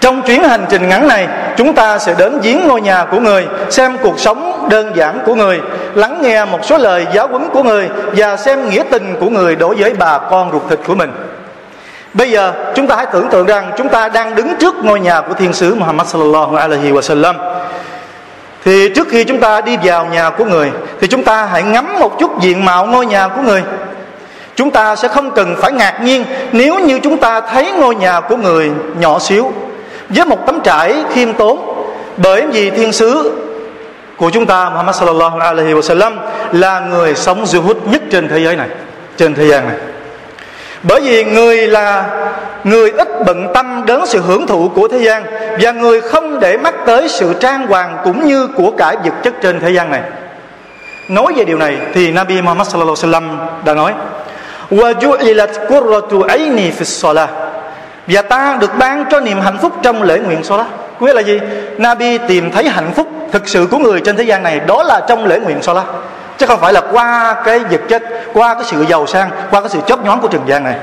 trong 0.00 0.22
chuyến 0.22 0.44
hành 0.44 0.66
trình 0.70 0.88
ngắn 0.88 1.08
này, 1.08 1.28
chúng 1.56 1.74
ta 1.74 1.98
sẽ 1.98 2.14
đến 2.18 2.40
viếng 2.40 2.68
ngôi 2.68 2.80
nhà 2.80 3.04
của 3.04 3.20
người, 3.20 3.46
xem 3.70 3.96
cuộc 4.02 4.18
sống 4.18 4.68
đơn 4.70 4.92
giản 4.96 5.18
của 5.26 5.34
người, 5.34 5.60
lắng 5.94 6.18
nghe 6.22 6.44
một 6.44 6.64
số 6.64 6.78
lời 6.78 7.06
giáo 7.12 7.28
huấn 7.28 7.48
của 7.52 7.62
người 7.62 7.88
và 8.16 8.36
xem 8.36 8.68
nghĩa 8.68 8.82
tình 8.90 9.16
của 9.20 9.30
người 9.30 9.56
đối 9.56 9.74
với 9.74 9.94
bà 9.94 10.18
con 10.18 10.52
ruột 10.52 10.62
thịt 10.68 10.78
của 10.86 10.94
mình 10.94 11.12
Bây 12.14 12.30
giờ, 12.30 12.52
chúng 12.74 12.86
ta 12.86 12.96
hãy 12.96 13.06
tưởng 13.12 13.28
tượng 13.30 13.46
rằng 13.46 13.72
chúng 13.76 13.88
ta 13.88 14.08
đang 14.08 14.34
đứng 14.34 14.52
trước 14.60 14.74
ngôi 14.84 15.00
nhà 15.00 15.20
của 15.20 15.34
thiên 15.34 15.52
sứ 15.52 15.74
Muhammad 15.74 16.06
sallallahu 16.06 16.56
alaihi 16.56 16.90
wasallam. 16.90 17.34
Thì 18.64 18.88
trước 18.88 19.08
khi 19.08 19.24
chúng 19.24 19.40
ta 19.40 19.60
đi 19.60 19.76
vào 19.82 20.06
nhà 20.06 20.30
của 20.30 20.44
người 20.44 20.70
thì 21.00 21.06
chúng 21.06 21.24
ta 21.24 21.44
hãy 21.44 21.62
ngắm 21.62 21.98
một 21.98 22.18
chút 22.18 22.40
diện 22.40 22.64
mạo 22.64 22.86
ngôi 22.86 23.06
nhà 23.06 23.28
của 23.28 23.42
người. 23.42 23.62
Chúng 24.56 24.70
ta 24.70 24.96
sẽ 24.96 25.08
không 25.08 25.30
cần 25.30 25.56
phải 25.58 25.72
ngạc 25.72 26.00
nhiên 26.02 26.24
nếu 26.52 26.78
như 26.78 26.98
chúng 26.98 27.16
ta 27.16 27.40
thấy 27.40 27.72
ngôi 27.72 27.94
nhà 27.94 28.20
của 28.20 28.36
người 28.36 28.70
nhỏ 28.98 29.18
xíu 29.18 29.52
với 30.08 30.24
một 30.24 30.46
tấm 30.46 30.60
trải 30.64 30.94
khiêm 31.12 31.32
tốn 31.32 31.84
bởi 32.16 32.46
vì 32.46 32.70
thiên 32.70 32.92
sứ 32.92 33.32
của 34.16 34.30
chúng 34.30 34.46
ta 34.46 34.70
Muhammad 34.70 34.96
sallallahu 34.96 35.38
alaihi 35.38 35.72
Wasallam 35.72 36.12
là 36.52 36.80
người 36.80 37.14
sống 37.14 37.44
zuhud 37.44 37.74
nhất 37.86 38.02
trên 38.10 38.28
thế 38.28 38.38
giới 38.38 38.56
này, 38.56 38.68
trên 39.16 39.34
thế 39.34 39.48
gian 39.48 39.68
này 39.68 39.76
bởi 40.83 41.01
vì 41.01 41.23
người 41.23 41.67
là 41.67 42.05
người 42.63 42.91
ít 42.91 43.07
bận 43.25 43.51
tâm 43.53 43.83
đến 43.85 43.99
sự 44.05 44.21
hưởng 44.21 44.47
thụ 44.47 44.71
của 44.75 44.87
thế 44.87 44.97
gian 44.97 45.25
và 45.59 45.71
người 45.71 46.01
không 46.01 46.39
để 46.39 46.57
mắt 46.57 46.75
tới 46.85 47.09
sự 47.09 47.33
trang 47.39 47.67
hoàng 47.67 47.97
cũng 48.03 48.27
như 48.27 48.47
của 48.47 48.71
cải 48.71 48.95
vật 48.95 49.13
chất 49.23 49.33
trên 49.41 49.59
thế 49.59 49.69
gian 49.69 49.91
này 49.91 50.01
nói 51.09 51.33
về 51.35 51.45
điều 51.45 51.57
này 51.57 51.77
thì 51.93 52.11
Nabi 52.11 52.41
Muhammad 52.41 52.67
sallallahu 52.67 52.95
alaihi 53.03 53.13
wasallam 53.13 53.37
đã 53.65 53.73
nói 53.73 53.93
وَجُعِلَتْ 54.71 55.53
قُرَّةُ 55.69 56.11
عَيْنِي 56.27 56.71
فِي 56.71 56.81
الصَّلَاةِ 56.81 57.27
Và 58.07 58.21
ta 58.21 58.57
được 58.61 58.71
ban 58.77 59.05
cho 59.11 59.19
niềm 59.19 59.39
hạnh 59.41 59.57
phúc 59.61 59.73
trong 59.81 60.03
lễ 60.03 60.19
nguyện 60.19 60.43
Salah 60.43 60.67
Nghĩa 60.99 61.13
là 61.13 61.21
gì? 61.21 61.39
Nabi 61.77 62.17
tìm 62.17 62.51
thấy 62.51 62.69
hạnh 62.69 62.91
phúc 62.95 63.07
thực 63.31 63.47
sự 63.47 63.67
của 63.71 63.77
người 63.77 64.01
trên 64.01 64.17
thế 64.17 64.23
gian 64.23 64.43
này 64.43 64.59
Đó 64.67 64.83
là 64.83 65.01
trong 65.07 65.25
lễ 65.25 65.39
nguyện 65.39 65.61
Salah 65.61 65.85
chứ 66.40 66.46
không 66.46 66.60
phải 66.60 66.72
là 66.72 66.80
qua 66.92 67.36
cái 67.44 67.58
vật 67.58 67.80
chất 67.88 68.02
qua 68.32 68.54
cái 68.54 68.64
sự 68.64 68.84
giàu 68.88 69.06
sang 69.06 69.30
qua 69.50 69.60
cái 69.60 69.70
sự 69.70 69.80
chớp 69.86 70.04
nhón 70.04 70.20
của 70.20 70.28
trần 70.28 70.42
gian 70.46 70.64
này. 70.64 70.76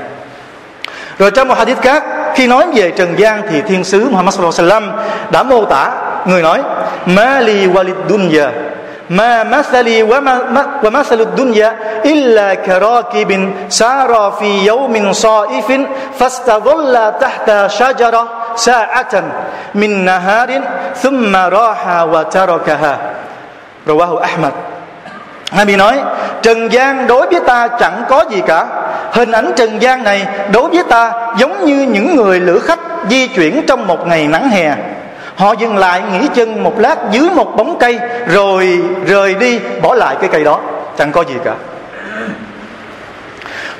Rồi 1.18 1.30
trong 1.30 1.48
một 1.48 1.58
hadith 1.58 1.80
khác 1.82 2.04
khi 2.34 2.46
nói 2.46 2.66
về 2.74 2.90
trần 2.90 3.18
gian 3.18 3.42
thì 3.50 3.62
thiên 3.62 3.84
sứ 3.84 4.08
Muhammad 4.10 4.34
sallallahu 4.34 4.58
alaihi 4.58 4.70
wasallam 4.70 5.30
đã 5.30 5.42
mô 5.42 5.64
tả 5.64 5.90
người 6.24 6.42
nói 6.42 6.62
ma 7.06 7.40
li 7.40 7.66
walid 7.66 7.94
dunya 8.08 8.46
ma 9.08 9.44
masali 9.44 10.02
wa 10.02 10.22
ma, 10.22 10.38
ma 10.50 10.64
wa 10.82 10.90
masalu 10.90 11.24
dunya 11.36 11.72
illa 12.02 12.54
karakibin 12.54 13.52
sara 13.68 14.30
fi 14.40 14.66
yawmin 14.66 15.14
sa'ifin 15.14 15.86
fastadhalla 16.18 17.10
tahta 17.20 17.68
shajara 17.68 18.24
sa'atan 18.56 19.24
min 19.74 20.04
naharin 20.04 20.62
thumma 21.02 21.50
raha 21.50 22.04
wa 22.04 22.24
tarakaha. 22.24 22.94
Rawahu 23.86 24.20
ahmad. 24.20 24.67
Nabi 25.52 25.76
nói 25.76 26.00
Trần 26.42 26.72
gian 26.72 27.06
đối 27.06 27.26
với 27.26 27.40
ta 27.46 27.68
chẳng 27.80 28.04
có 28.08 28.24
gì 28.30 28.42
cả. 28.46 28.66
Hình 29.12 29.32
ảnh 29.32 29.52
trần 29.56 29.82
gian 29.82 30.04
này 30.04 30.26
đối 30.52 30.70
với 30.70 30.82
ta 30.88 31.12
giống 31.38 31.64
như 31.64 31.82
những 31.82 32.16
người 32.16 32.40
lữ 32.40 32.58
khách 32.58 32.78
di 33.10 33.26
chuyển 33.26 33.62
trong 33.66 33.86
một 33.86 34.06
ngày 34.06 34.28
nắng 34.28 34.48
hè. 34.48 34.74
Họ 35.36 35.52
dừng 35.52 35.76
lại 35.76 36.02
nghỉ 36.12 36.28
chân 36.34 36.64
một 36.64 36.78
lát 36.78 36.96
dưới 37.10 37.30
một 37.30 37.56
bóng 37.56 37.78
cây 37.78 37.98
Rồi 38.26 38.80
rời 39.06 39.34
đi 39.34 39.58
bỏ 39.82 39.94
lại 39.94 40.16
cái 40.20 40.30
cây 40.32 40.44
đó. 40.44 40.60
Chẳng 40.98 41.12
có 41.12 41.22
gì 41.22 41.34
cả. 41.44 41.54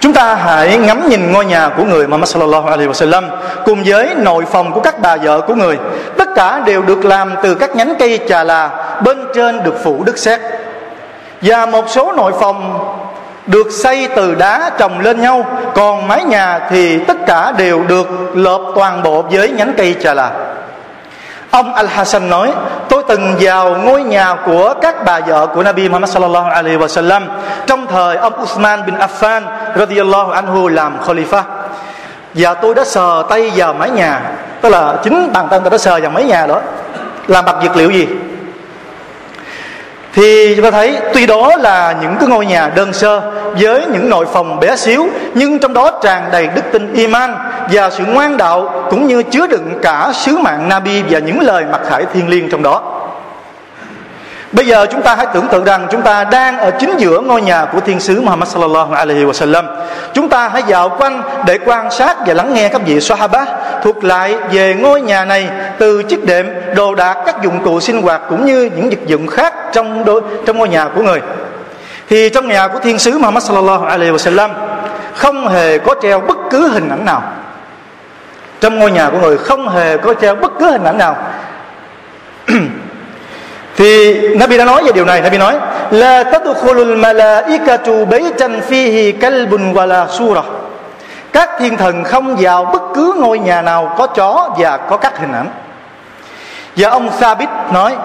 Chúng 0.00 0.12
ta 0.12 0.34
hãy 0.34 0.76
ngắm 0.76 1.08
nhìn 1.08 1.32
ngôi 1.32 1.44
nhà 1.44 1.68
của 1.76 1.84
người 1.84 2.06
Muhammad 2.06 2.30
sallallahu 2.30 2.68
alaihi 2.68 2.90
wasallam 2.90 3.22
cùng 3.64 3.82
với 3.86 4.14
nội 4.16 4.44
phòng 4.52 4.72
của 4.72 4.80
các 4.80 5.00
bà 5.00 5.16
vợ 5.16 5.40
của 5.40 5.54
người. 5.54 5.78
Tất 6.16 6.28
cả 6.34 6.62
đều 6.66 6.82
được 6.82 7.04
làm 7.04 7.34
từ 7.42 7.54
các 7.54 7.76
nhánh 7.76 7.94
cây 7.98 8.20
trà 8.28 8.44
là, 8.44 8.70
bên 9.04 9.18
trên 9.34 9.62
được 9.62 9.84
phủ 9.84 10.04
đất 10.04 10.18
sét 10.18 10.40
và 11.42 11.66
một 11.66 11.84
số 11.88 12.12
nội 12.12 12.32
phòng 12.40 12.88
được 13.46 13.66
xây 13.70 14.08
từ 14.16 14.34
đá 14.34 14.70
trồng 14.78 15.00
lên 15.00 15.20
nhau, 15.20 15.46
còn 15.74 16.08
mái 16.08 16.24
nhà 16.24 16.60
thì 16.70 16.98
tất 16.98 17.16
cả 17.26 17.52
đều 17.56 17.84
được 17.84 18.08
lợp 18.34 18.60
toàn 18.74 19.02
bộ 19.02 19.22
với 19.22 19.50
nhánh 19.50 19.72
cây 19.76 19.96
trà 20.02 20.14
là 20.14 20.30
Ông 21.50 21.74
Al-Hasan 21.74 22.28
nói, 22.28 22.52
Tôi 22.88 23.02
từng 23.08 23.36
vào 23.40 23.74
ngôi 23.74 24.02
nhà 24.02 24.34
của 24.46 24.74
các 24.82 25.04
bà 25.04 25.20
vợ 25.20 25.46
của 25.46 25.62
Nabi 25.62 25.88
Muhammad 25.88 26.10
sallallahu 26.10 26.50
alaihi 26.50 26.76
wasallam 26.76 27.22
Trong 27.66 27.86
thời 27.86 28.16
ông 28.16 28.42
usman 28.42 28.86
bin 28.86 28.94
Affan 28.94 29.42
radhiyallahu 29.76 30.30
anhu 30.30 30.68
làm 30.68 30.92
Khalifa 31.06 31.42
Và 32.34 32.54
tôi 32.54 32.74
đã 32.74 32.84
sờ 32.84 33.22
tay 33.28 33.52
vào 33.56 33.74
mái 33.74 33.90
nhà, 33.90 34.20
Tức 34.60 34.68
là 34.68 34.94
chính 35.04 35.32
bàn 35.32 35.46
tay 35.50 35.60
tôi 35.60 35.70
đã 35.70 35.78
sờ 35.78 36.00
vào 36.00 36.10
mái 36.10 36.24
nhà 36.24 36.46
đó, 36.46 36.60
Làm 37.26 37.44
bằng 37.44 37.60
vật 37.60 37.76
liệu 37.76 37.90
gì? 37.90 38.08
Thì 40.18 40.54
chúng 40.56 40.64
ta 40.64 40.70
thấy 40.70 40.96
tuy 41.14 41.26
đó 41.26 41.56
là 41.56 41.94
những 42.02 42.16
cái 42.20 42.28
ngôi 42.28 42.46
nhà 42.46 42.70
đơn 42.74 42.92
sơ 42.92 43.20
với 43.60 43.86
những 43.92 44.10
nội 44.10 44.26
phòng 44.32 44.60
bé 44.60 44.76
xíu 44.76 45.06
nhưng 45.34 45.58
trong 45.58 45.72
đó 45.72 46.00
tràn 46.02 46.28
đầy 46.32 46.46
đức 46.46 46.62
tin 46.72 46.92
iman 46.92 47.34
và 47.72 47.90
sự 47.90 48.04
ngoan 48.04 48.36
đạo 48.36 48.86
cũng 48.90 49.06
như 49.06 49.22
chứa 49.22 49.46
đựng 49.46 49.78
cả 49.82 50.12
sứ 50.14 50.38
mạng 50.38 50.68
nabi 50.68 51.02
và 51.10 51.18
những 51.18 51.40
lời 51.40 51.64
mặc 51.72 51.80
khải 51.88 52.04
thiên 52.12 52.28
liêng 52.28 52.50
trong 52.50 52.62
đó 52.62 52.82
Bây 54.52 54.66
giờ 54.66 54.86
chúng 54.90 55.02
ta 55.02 55.14
hãy 55.14 55.26
tưởng 55.34 55.46
tượng 55.48 55.64
rằng 55.64 55.86
chúng 55.90 56.02
ta 56.02 56.24
đang 56.24 56.58
ở 56.58 56.70
chính 56.70 56.96
giữa 56.98 57.20
ngôi 57.20 57.42
nhà 57.42 57.64
của 57.72 57.80
thiên 57.80 58.00
sứ 58.00 58.20
Muhammad 58.20 58.48
sallallahu 58.48 58.94
alaihi 58.94 59.24
wasallam. 59.24 59.64
Chúng 60.14 60.28
ta 60.28 60.48
hãy 60.48 60.62
dạo 60.66 60.88
quanh 60.88 61.22
để 61.46 61.58
quan 61.66 61.90
sát 61.90 62.16
và 62.26 62.34
lắng 62.34 62.54
nghe 62.54 62.68
các 62.68 62.82
vị 62.86 63.00
Sahaba 63.00 63.44
thuật 63.82 64.04
lại 64.04 64.36
về 64.52 64.74
ngôi 64.74 65.00
nhà 65.00 65.24
này 65.24 65.48
từ 65.78 66.02
chiếc 66.02 66.24
đệm, 66.24 66.46
đồ 66.74 66.94
đạc, 66.94 67.16
các 67.26 67.42
dụng 67.42 67.64
cụ 67.64 67.80
sinh 67.80 68.02
hoạt 68.02 68.20
cũng 68.28 68.46
như 68.46 68.70
những 68.76 68.90
vật 68.90 69.06
dụng 69.06 69.26
khác 69.26 69.54
trong 69.72 70.04
đôi, 70.04 70.22
trong 70.46 70.58
ngôi 70.58 70.68
nhà 70.68 70.88
của 70.94 71.02
người. 71.02 71.20
Thì 72.08 72.30
trong 72.30 72.48
nhà 72.48 72.68
của 72.68 72.78
thiên 72.78 72.98
sứ 72.98 73.18
Muhammad 73.18 73.44
sallallahu 73.44 73.84
alaihi 73.84 74.12
wasallam 74.12 74.50
không 75.14 75.48
hề 75.48 75.78
có 75.78 75.94
treo 76.02 76.20
bất 76.20 76.38
cứ 76.50 76.68
hình 76.68 76.88
ảnh 76.88 77.04
nào. 77.04 77.22
Trong 78.60 78.78
ngôi 78.78 78.90
nhà 78.90 79.10
của 79.10 79.18
người 79.18 79.38
không 79.38 79.68
hề 79.68 79.96
có 79.96 80.14
treo 80.14 80.34
bất 80.34 80.52
cứ 80.58 80.70
hình 80.70 80.84
ảnh 80.84 80.98
nào 80.98 81.16
thì 83.76 84.18
Nabi 84.36 84.58
đã 84.58 84.64
nói 84.64 84.84
về 84.84 84.92
điều 84.92 85.04
này 85.04 85.20
Nabi 85.20 85.38
nói 85.38 85.54
la 85.90 86.24
tadkhulul 86.24 86.96
malaikatu 86.96 88.04
baytan 88.04 88.60
fihi 88.68 89.12
kalbun 89.20 89.72
wala 89.72 90.08
sura 90.08 90.42
các 91.32 91.50
thiên 91.58 91.76
thần 91.76 92.04
không 92.04 92.36
vào 92.40 92.64
bất 92.64 92.82
cứ 92.94 93.14
ngôi 93.18 93.38
nhà 93.38 93.62
nào 93.62 93.94
có 93.98 94.06
chó 94.06 94.50
và 94.58 94.76
có 94.76 94.96
các 94.96 95.18
hình 95.18 95.32
ảnh 95.32 95.50
và 96.76 96.88
ông 96.88 97.10
Sabit 97.20 97.48
nói 97.72 97.96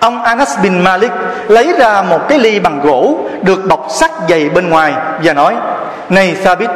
Ông 0.00 0.22
Anas 0.22 0.58
bin 0.62 0.80
Malik 0.80 1.12
lấy 1.48 1.72
ra 1.78 2.02
một 2.02 2.28
cái 2.28 2.38
ly 2.38 2.58
bằng 2.58 2.80
gỗ 2.82 3.18
được 3.42 3.66
bọc 3.68 3.86
sắt 3.90 4.10
dày 4.28 4.48
bên 4.48 4.68
ngoài 4.68 4.92
và 5.22 5.32
nói: 5.32 5.54
"Này 6.08 6.36
Thabit, 6.44 6.70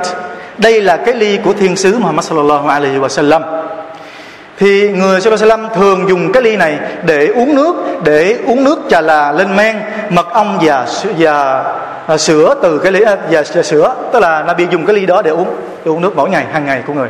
đây 0.59 0.83
là 0.83 0.97
cái 0.97 1.15
ly 1.15 1.39
của 1.45 1.53
thiên 1.53 1.77
sứ 1.77 1.99
Muhammad 1.99 2.25
sallallahu 2.25 2.69
alaihi 2.69 2.99
wasallam. 2.99 3.43
Thì 4.59 4.89
người 4.89 5.21
Sallallahu 5.21 5.75
thường 5.75 6.09
dùng 6.09 6.33
cái 6.33 6.43
ly 6.43 6.57
này 6.57 6.79
để 7.05 7.27
uống 7.27 7.55
nước 7.55 7.75
để 8.05 8.39
uống 8.47 8.65
nước 8.65 8.79
trà 8.89 9.01
là 9.01 9.33
lên 9.33 9.57
men 9.57 9.77
mật 10.11 10.31
ong 10.31 10.59
và 10.63 10.87
và 11.19 11.65
à, 12.07 12.17
sữa 12.17 12.55
từ 12.63 12.79
cái 12.79 12.93
ly 12.93 13.05
và, 13.05 13.17
và 13.31 13.43
sữa 13.43 13.95
tức 14.13 14.21
là 14.21 14.43
Nabi 14.43 14.67
dùng 14.71 14.87
cái 14.87 14.97
ly 14.97 15.07
đó 15.07 15.23
để 15.23 15.31
uống 15.31 15.57
để 15.85 15.91
uống 15.91 16.01
nước 16.01 16.17
mỗi 16.17 16.31
ngày 16.31 16.47
hàng 16.53 16.67
ngày 16.67 16.83
của 16.87 16.93
người 16.93 17.09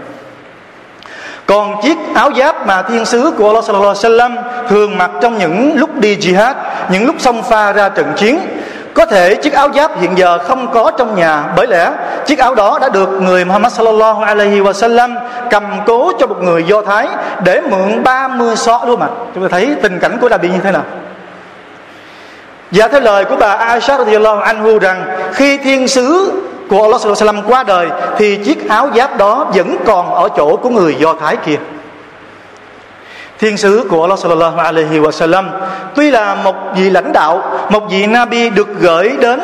còn 1.46 1.82
chiếc 1.82 1.98
áo 2.14 2.30
giáp 2.36 2.66
mà 2.66 2.82
thiên 2.82 3.04
sứ 3.04 3.32
của 3.38 3.46
Allah 3.46 3.64
Sallallahu 3.64 3.94
Alaihi 4.04 4.36
thường 4.68 4.98
mặc 4.98 5.10
trong 5.20 5.38
những 5.38 5.72
lúc 5.76 6.00
đi 6.00 6.16
jihad, 6.16 6.54
những 6.90 7.06
lúc 7.06 7.16
xông 7.18 7.42
pha 7.42 7.72
ra 7.72 7.88
trận 7.88 8.12
chiến, 8.16 8.38
có 8.94 9.06
thể 9.06 9.34
chiếc 9.34 9.52
áo 9.52 9.68
giáp 9.74 10.00
hiện 10.00 10.18
giờ 10.18 10.38
không 10.38 10.70
có 10.74 10.90
trong 10.98 11.14
nhà 11.14 11.44
bởi 11.56 11.66
lẽ 11.66 11.90
chiếc 12.26 12.38
áo 12.38 12.54
đó 12.54 12.78
đã 12.80 12.88
được 12.88 13.08
người 13.08 13.44
Muhammad 13.44 13.72
sallallahu 13.72 14.22
alaihi 14.22 14.60
wasallam 14.60 15.14
cầm 15.50 15.64
cố 15.86 16.12
cho 16.18 16.26
một 16.26 16.42
người 16.42 16.64
Do 16.64 16.82
Thái 16.82 17.08
để 17.44 17.60
mượn 17.60 18.02
30 18.02 18.56
xó 18.56 18.80
luôn 18.86 19.00
mà 19.00 19.06
Chúng 19.34 19.42
ta 19.42 19.48
thấy 19.50 19.74
tình 19.82 19.98
cảnh 19.98 20.18
của 20.20 20.28
Nabi 20.28 20.48
như 20.48 20.58
thế 20.64 20.70
nào? 20.70 20.82
Và 22.70 22.88
theo 22.88 23.00
lời 23.00 23.24
của 23.24 23.36
bà 23.36 23.52
Aisha 23.52 23.98
radhiyallahu 23.98 24.40
anhu 24.40 24.78
rằng, 24.78 25.04
khi 25.32 25.58
thiên 25.58 25.88
sứ 25.88 26.32
của 26.68 26.82
Allah 26.82 27.00
sallallahu 27.00 27.42
wasallam 27.42 27.50
qua 27.50 27.62
đời, 27.62 27.88
thì 28.18 28.36
chiếc 28.36 28.68
áo 28.68 28.88
giáp 28.96 29.16
đó 29.18 29.46
vẫn 29.54 29.76
còn 29.84 30.14
ở 30.14 30.28
chỗ 30.36 30.56
của 30.56 30.68
người 30.68 30.96
Do 30.98 31.14
Thái 31.20 31.36
kia. 31.36 31.56
Thiên 33.38 33.56
sứ 33.56 33.86
của 33.90 34.02
Allah 34.02 34.18
sallallahu 34.18 34.58
alaihi 34.58 34.98
wasallam, 34.98 35.44
tuy 35.94 36.10
là 36.10 36.34
một 36.34 36.54
vị 36.76 36.90
lãnh 36.90 37.12
đạo, 37.12 37.42
một 37.68 37.90
vị 37.90 38.06
nabi 38.06 38.50
được 38.50 38.68
gửi 38.80 39.10
đến, 39.20 39.40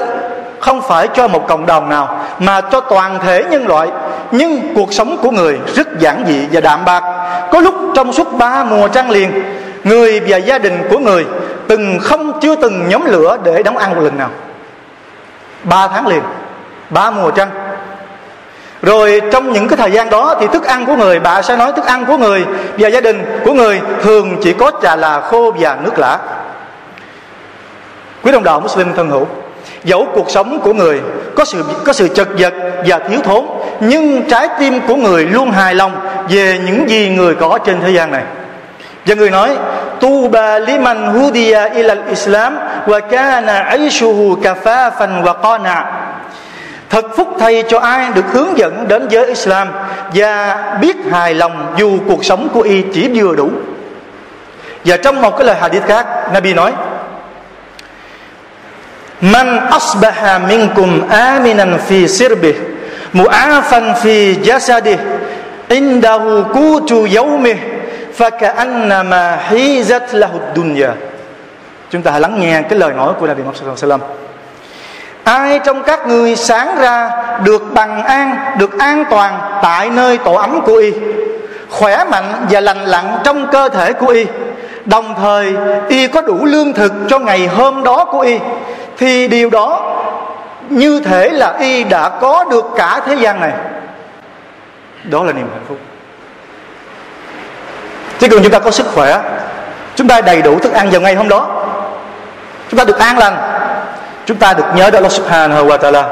không 0.60 0.82
phải 0.82 1.08
cho 1.14 1.28
một 1.28 1.48
cộng 1.48 1.66
đồng 1.66 1.88
nào, 1.88 2.24
mà 2.38 2.60
cho 2.60 2.80
toàn 2.80 3.18
thể 3.22 3.44
nhân 3.50 3.66
loại. 3.66 3.88
Nhưng 4.30 4.60
cuộc 4.74 4.92
sống 4.92 5.16
của 5.22 5.30
người 5.30 5.58
rất 5.74 5.98
giản 5.98 6.24
dị 6.26 6.46
và 6.52 6.60
đạm 6.60 6.84
bạc. 6.84 7.04
Có 7.52 7.60
lúc 7.60 7.74
trong 7.94 8.12
suốt 8.12 8.32
ba 8.32 8.64
mùa 8.64 8.88
trăng 8.88 9.10
liền, 9.10 9.42
người 9.84 10.20
và 10.20 10.36
gia 10.36 10.58
đình 10.58 10.88
của 10.90 10.98
người 10.98 11.26
từng 11.68 11.98
không 12.02 12.40
chưa 12.40 12.54
từng 12.54 12.88
nhóm 12.88 13.04
lửa 13.04 13.38
để 13.44 13.62
đóng 13.62 13.76
ăn 13.76 13.94
một 13.94 14.00
lần 14.02 14.18
nào. 14.18 14.30
Ba 15.64 15.88
tháng 15.88 16.06
liền 16.06 16.22
ba 16.90 17.10
mùa 17.10 17.30
trăng. 17.30 17.50
Rồi 18.82 19.20
trong 19.32 19.52
những 19.52 19.68
cái 19.68 19.76
thời 19.76 19.90
gian 19.90 20.10
đó 20.10 20.34
thì 20.40 20.46
thức 20.46 20.64
ăn 20.64 20.86
của 20.86 20.96
người, 20.96 21.20
bà 21.20 21.42
sẽ 21.42 21.56
nói 21.56 21.72
thức 21.76 21.86
ăn 21.86 22.04
của 22.06 22.16
người 22.16 22.44
và 22.78 22.88
gia 22.88 23.00
đình 23.00 23.40
của 23.44 23.52
người 23.52 23.80
thường 24.02 24.36
chỉ 24.42 24.52
có 24.52 24.70
trà 24.82 24.96
là 24.96 25.20
khô 25.20 25.54
và 25.58 25.76
nước 25.84 25.98
lã. 25.98 26.18
Quý 28.22 28.32
đồng 28.32 28.44
đạo 28.44 28.60
Muslim 28.60 28.94
thân 28.94 29.10
hữu, 29.10 29.26
dẫu 29.84 30.06
cuộc 30.14 30.30
sống 30.30 30.60
của 30.60 30.72
người 30.72 31.00
có 31.36 31.44
sự 31.44 31.64
có 31.84 31.92
sự 31.92 32.08
chật 32.08 32.28
vật 32.38 32.54
và 32.86 32.98
thiếu 32.98 33.20
thốn, 33.24 33.46
nhưng 33.80 34.22
trái 34.22 34.48
tim 34.58 34.80
của 34.88 34.96
người 34.96 35.26
luôn 35.26 35.50
hài 35.50 35.74
lòng 35.74 35.92
về 36.28 36.60
những 36.66 36.90
gì 36.90 37.08
người 37.08 37.34
có 37.34 37.58
trên 37.64 37.80
thế 37.80 37.90
gian 37.90 38.10
này. 38.10 38.22
Và 39.06 39.14
người 39.14 39.30
nói, 39.30 39.56
tu 40.00 40.28
ba 40.28 40.58
liman 40.58 41.06
hudiya 41.06 41.64
ila 41.64 41.94
islam 42.08 42.58
wa 42.86 43.00
kana 43.00 43.60
aishuhu 43.60 44.36
kafafan 44.42 45.22
wa 45.22 45.34
qana 45.34 45.84
thật 46.90 47.04
phúc 47.16 47.28
thay 47.38 47.62
cho 47.68 47.78
ai 47.78 48.12
được 48.14 48.24
hướng 48.32 48.58
dẫn 48.58 48.88
đến 48.88 49.08
giới 49.08 49.26
Islam 49.26 49.68
và 50.14 50.56
biết 50.80 50.96
hài 51.10 51.34
lòng 51.34 51.74
dù 51.76 51.98
cuộc 52.08 52.24
sống 52.24 52.48
của 52.52 52.60
y 52.60 52.82
chỉ 52.92 53.10
vừa 53.14 53.34
đủ. 53.34 53.50
Và 54.84 54.96
trong 54.96 55.22
một 55.22 55.36
cái 55.36 55.46
lời 55.46 55.56
hadith 55.60 55.86
khác, 55.86 56.06
Nabi 56.32 56.54
nói, 56.54 56.72
Man 59.20 59.66
asbaha 59.70 60.38
minkum 60.38 61.08
aminan 61.08 61.78
fi 61.88 62.06
sirbih 62.06 62.56
mu'afan 63.12 63.94
fi 63.94 64.34
jasadih 64.42 64.98
indahu 65.68 66.44
kutu 66.54 67.06
yawmih 67.06 67.56
faka'annama 68.18 69.36
hizat 69.50 70.02
lahud 70.12 70.42
dunya. 70.56 70.90
Chúng 71.90 72.02
ta 72.02 72.10
hãy 72.10 72.20
lắng 72.20 72.40
nghe 72.40 72.62
cái 72.62 72.78
lời 72.78 72.92
nói 72.92 73.14
của 73.20 73.26
Nabi 73.26 73.42
Muhammad 73.42 73.60
sallallahu 73.60 73.82
alaihi 73.82 74.00
wasallam 74.00 74.27
ai 75.24 75.60
trong 75.64 75.82
các 75.82 76.06
người 76.06 76.36
sáng 76.36 76.78
ra 76.78 77.10
được 77.44 77.62
bằng 77.74 78.04
an, 78.04 78.36
được 78.58 78.78
an 78.78 79.04
toàn 79.10 79.40
tại 79.62 79.90
nơi 79.90 80.18
tổ 80.18 80.34
ấm 80.34 80.60
của 80.60 80.76
y? 80.76 80.92
Khỏe 81.70 82.04
mạnh 82.04 82.46
và 82.50 82.60
lành 82.60 82.84
lặn 82.84 83.18
trong 83.24 83.46
cơ 83.52 83.68
thể 83.68 83.92
của 83.92 84.06
y. 84.06 84.26
Đồng 84.84 85.14
thời, 85.20 85.54
y 85.88 86.06
có 86.06 86.20
đủ 86.20 86.44
lương 86.44 86.72
thực 86.72 86.92
cho 87.08 87.18
ngày 87.18 87.46
hôm 87.46 87.84
đó 87.84 88.04
của 88.04 88.20
y. 88.20 88.38
Thì 88.98 89.28
điều 89.28 89.50
đó, 89.50 89.94
như 90.68 91.00
thể 91.00 91.30
là 91.30 91.56
y 91.58 91.84
đã 91.84 92.08
có 92.08 92.44
được 92.44 92.64
cả 92.76 93.00
thế 93.06 93.14
gian 93.14 93.40
này. 93.40 93.52
Đó 95.04 95.24
là 95.24 95.32
niềm 95.32 95.48
hạnh 95.52 95.64
phúc. 95.68 95.78
Chỉ 98.18 98.28
cần 98.28 98.42
chúng 98.42 98.52
ta 98.52 98.58
có 98.58 98.70
sức 98.70 98.86
khỏe, 98.94 99.20
chúng 99.94 100.08
ta 100.08 100.20
đầy 100.20 100.42
đủ 100.42 100.58
thức 100.58 100.72
ăn 100.72 100.90
vào 100.90 101.00
ngày 101.00 101.14
hôm 101.14 101.28
đó. 101.28 101.66
Chúng 102.70 102.78
ta 102.78 102.84
được 102.84 102.98
an 102.98 103.18
lành. 103.18 103.36
Chúng 104.28 104.36
ta 104.36 104.54
được 104.54 104.64
nhớ 104.74 104.84
đến 104.90 104.94
Allah 104.94 105.12
Subhanahu 105.12 105.66
wa 105.66 105.78
Taala. 105.78 106.02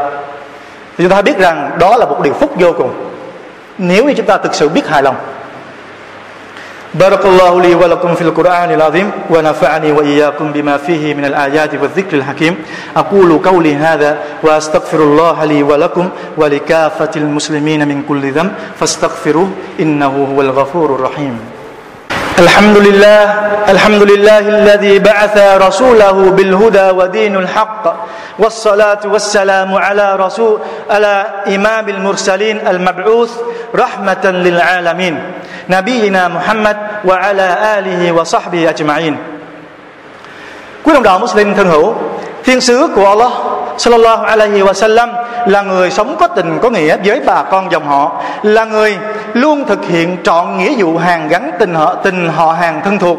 Thì 0.99 1.05
chúng 1.05 1.09
ta 1.09 1.23
biết 1.23 1.39
rằng 1.39 1.71
đó 1.79 1.97
là 1.97 2.07
một 2.07 2.21
điều 2.23 2.35
phúc 2.35 2.53
vô 2.57 2.73
cùng 2.73 2.91
nếu 3.79 4.05
như 4.05 4.15
chúng 4.15 4.27
ta 4.27 4.37
thực 4.39 4.55
sự 4.55 4.69
biết 4.69 4.89
hài 4.89 5.03
lòng. 5.03 5.17
بارك 6.95 7.25
الله 7.27 7.61
لي 7.61 7.75
ولكم 7.75 8.15
في 8.15 8.23
القرآن 8.23 8.71
العظيم 8.71 9.11
ونفعني 9.31 9.93
وإياكم 9.93 10.53
بما 10.53 10.77
فيه 10.77 11.15
من 11.15 11.25
الآيات 11.25 11.75
والذكر 11.75 12.17
الحكيم 12.17 12.57
أقول 12.97 13.39
قولي 13.39 13.75
هذا 13.75 14.19
وأستغفر 14.43 14.99
الله 14.99 15.45
لي 15.45 15.63
ولكم 15.63 16.09
ولكافة 16.37 17.11
المسلمين 17.17 17.89
من 17.89 18.03
كل 18.09 18.33
ذنب 18.33 18.53
فاستغفروه 18.81 19.49
إنه 19.81 20.29
هو 20.37 20.41
الغفور 20.41 20.95
الرحيم 20.95 21.41
الحمد 22.39 22.77
لله 22.77 23.23
الحمد 23.69 24.03
لله 24.03 24.39
الذي 24.39 24.99
بعث 24.99 25.37
رسوله 25.57 26.17
بالهدى 26.37 26.91
ودين 26.91 27.37
الحق 27.37 27.85
والصلاة 28.39 29.01
والسلام 29.05 29.75
على 29.75 30.17
رسول 30.17 30.61
على 30.91 31.27
إمام 31.49 31.89
المرسلين 31.89 32.69
المبعوث 32.69 33.33
رحمة 33.75 34.25
للعالمين 34.25 35.15
نبينا 35.69 36.29
محمد 36.29 36.77
وعلى 37.05 37.49
آله 37.79 38.13
وصحبه 38.13 38.69
أجمعين. 38.69 39.17
Quý 40.85 40.93
đồng 40.95 41.03
đạo 41.03 41.19
Muslim 41.19 41.55
thân 41.55 41.69
hữu 41.69 41.95
Thiên 42.47 42.61
sứ 42.61 42.89
của 42.95 43.09
Allah 43.09 43.33
Sallallahu 43.79 44.25
alaihi 44.25 44.61
wa 44.61 44.73
sallam 44.73 45.11
Là 45.47 45.63
người 45.63 45.91
sống 45.91 46.17
có 46.21 46.27
tình 46.27 46.59
có 46.63 46.71
nghĩa 46.71 46.97
với 47.05 47.21
bà 47.27 47.43
con 47.43 47.73
dòng 47.73 47.87
họ 47.87 48.23
Là 48.43 48.65
người 48.65 48.99
luôn 49.37 49.65
thực 49.65 49.85
hiện 49.85 50.17
trọn 50.23 50.59
nghĩa 50.59 50.75
vụ 50.79 50.99
hàng 50.99 51.29
gắn 51.29 51.51
tình 51.59 51.75
họ, 51.75 51.95
tình 51.95 52.29
họ 52.29 52.53
hàng 52.53 52.81
thân 52.85 52.99
thuộc. 52.99 53.19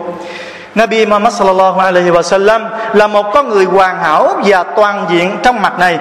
Nabi 0.75 1.05
Muhammad 1.05 1.33
sallallahu 1.33 1.79
alaihi 1.79 2.09
wa 2.09 2.21
sallam 2.21 2.65
là 2.93 3.07
một 3.07 3.25
con 3.33 3.49
người 3.49 3.65
hoàn 3.65 3.99
hảo 3.99 4.41
và 4.45 4.63
toàn 4.63 5.05
diện 5.09 5.37
trong 5.43 5.61
mặt 5.61 5.79
này. 5.79 5.99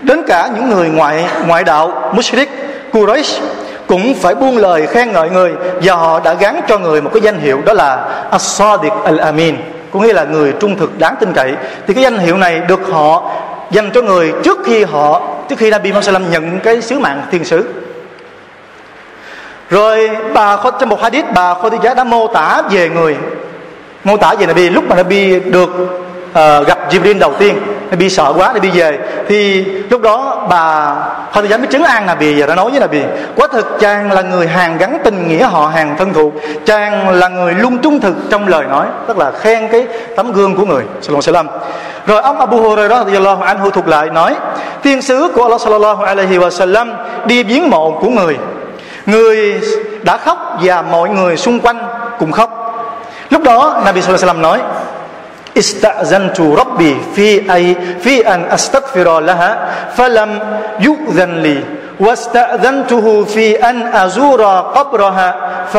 Đến 0.00 0.22
cả 0.28 0.48
những 0.54 0.70
người 0.70 0.88
ngoại 0.88 1.24
ngoại 1.46 1.64
đạo 1.64 2.12
mushrik 2.12 2.50
Quraysh 2.92 3.40
cũng 3.86 4.14
phải 4.14 4.34
buông 4.34 4.58
lời 4.58 4.86
khen 4.86 5.12
ngợi 5.12 5.30
người 5.30 5.52
và 5.82 5.94
họ 5.94 6.20
đã 6.20 6.34
gắn 6.34 6.60
cho 6.68 6.78
người 6.78 7.02
một 7.02 7.10
cái 7.14 7.22
danh 7.22 7.38
hiệu 7.38 7.60
đó 7.64 7.72
là 7.72 8.08
As-Sadiq 8.30 8.90
Al-Amin 9.04 9.54
có 9.96 10.02
nghĩa 10.02 10.12
là 10.12 10.24
người 10.24 10.52
trung 10.60 10.76
thực 10.76 10.98
đáng 10.98 11.16
tin 11.20 11.32
cậy 11.32 11.54
thì 11.86 11.94
cái 11.94 12.02
danh 12.02 12.18
hiệu 12.18 12.36
này 12.36 12.60
được 12.68 12.80
họ 12.90 13.30
dành 13.70 13.90
cho 13.94 14.02
người 14.02 14.32
trước 14.44 14.58
khi 14.64 14.84
họ 14.84 15.22
trước 15.48 15.58
khi 15.58 15.70
Nabi 15.70 15.92
Muhammad 15.92 16.22
nhận 16.30 16.60
cái 16.60 16.82
sứ 16.82 16.98
mạng 16.98 17.22
thiên 17.30 17.44
sứ. 17.44 17.64
Rồi 19.70 20.10
bà 20.34 20.56
trong 20.80 20.88
một 20.88 21.02
hadith 21.02 21.24
bà 21.34 21.54
Khadija 21.54 21.94
đã 21.94 22.04
mô 22.04 22.26
tả 22.26 22.62
về 22.70 22.88
người 22.88 23.16
mô 24.04 24.16
tả 24.16 24.34
về 24.34 24.46
Nabi 24.46 24.70
lúc 24.70 24.84
mà 24.88 24.96
Nabi 24.96 25.40
được 25.40 25.70
uh, 26.30 26.66
gặp 26.66 26.78
Jibril 26.90 27.18
đầu 27.18 27.34
tiên 27.38 27.56
bị 27.90 28.10
sợ 28.10 28.32
quá 28.36 28.50
để 28.54 28.60
bị 28.60 28.70
về. 28.70 28.98
Thì 29.28 29.64
lúc 29.64 30.02
đó 30.02 30.46
bà 30.50 30.94
không 31.32 31.48
dám 31.48 31.60
mới 31.60 31.66
chứng 31.66 31.84
an 31.84 32.06
là 32.06 32.14
bì 32.14 32.40
và 32.40 32.46
đã 32.46 32.54
nói 32.54 32.70
với 32.70 32.80
là 32.80 32.86
bì 32.86 33.02
quá 33.36 33.48
thực 33.52 33.76
chàng 33.80 34.12
là 34.12 34.22
người 34.22 34.46
hàng 34.46 34.78
gắn 34.78 34.98
tình 35.04 35.28
nghĩa 35.28 35.44
họ 35.44 35.66
hàng 35.66 35.96
thân 35.98 36.12
thuộc. 36.12 36.32
Chàng 36.66 37.08
là 37.08 37.28
người 37.28 37.54
luôn 37.54 37.78
trung 37.78 38.00
thực 38.00 38.14
trong 38.30 38.48
lời 38.48 38.64
nói, 38.70 38.86
tức 39.08 39.18
là 39.18 39.30
khen 39.30 39.68
cái 39.68 39.86
tấm 40.16 40.32
gương 40.32 40.56
của 40.56 40.66
người, 40.66 40.84
sallallahu 41.00 41.58
rồi 42.06 42.20
ông 42.20 42.40
Abu 42.40 42.62
Hurairah 42.62 42.98
radhiyallahu 42.98 43.42
anhu 43.42 43.70
thuộc 43.70 43.88
lại 43.88 44.10
nói, 44.10 44.34
tiên 44.82 45.02
sứ 45.02 45.28
của 45.34 45.42
Allah 45.42 45.60
sallallahu 45.60 46.04
alaihi 46.04 46.38
wasallam 46.38 46.94
đi 47.26 47.42
viếng 47.42 47.70
mộ 47.70 47.98
của 48.00 48.08
người. 48.08 48.36
Người 49.06 49.60
đã 50.02 50.16
khóc 50.16 50.58
và 50.62 50.82
mọi 50.82 51.08
người 51.08 51.36
xung 51.36 51.60
quanh 51.60 51.78
cùng 52.18 52.32
khóc. 52.32 52.50
Lúc 53.30 53.42
đó 53.42 53.80
Nabi 53.84 54.02
sallallahu 54.02 54.28
alaihi 54.28 54.38
wasallam 54.38 54.40
nói 54.40 54.60
استأذنت 55.57 56.39
ربي 56.41 56.97
في 57.15 57.53
أي 57.53 57.75
في 57.99 58.33
أن 58.33 58.45
أستغفر 58.51 59.19
لها 59.19 59.51
فلم 59.95 60.39
يؤذن 60.79 61.31
لي 61.41 61.63
واستأذنته 61.99 63.25
في 63.25 63.69
أن 63.69 63.87
أزور 63.93 64.41
قبرها 64.75 65.35
ف 65.73 65.77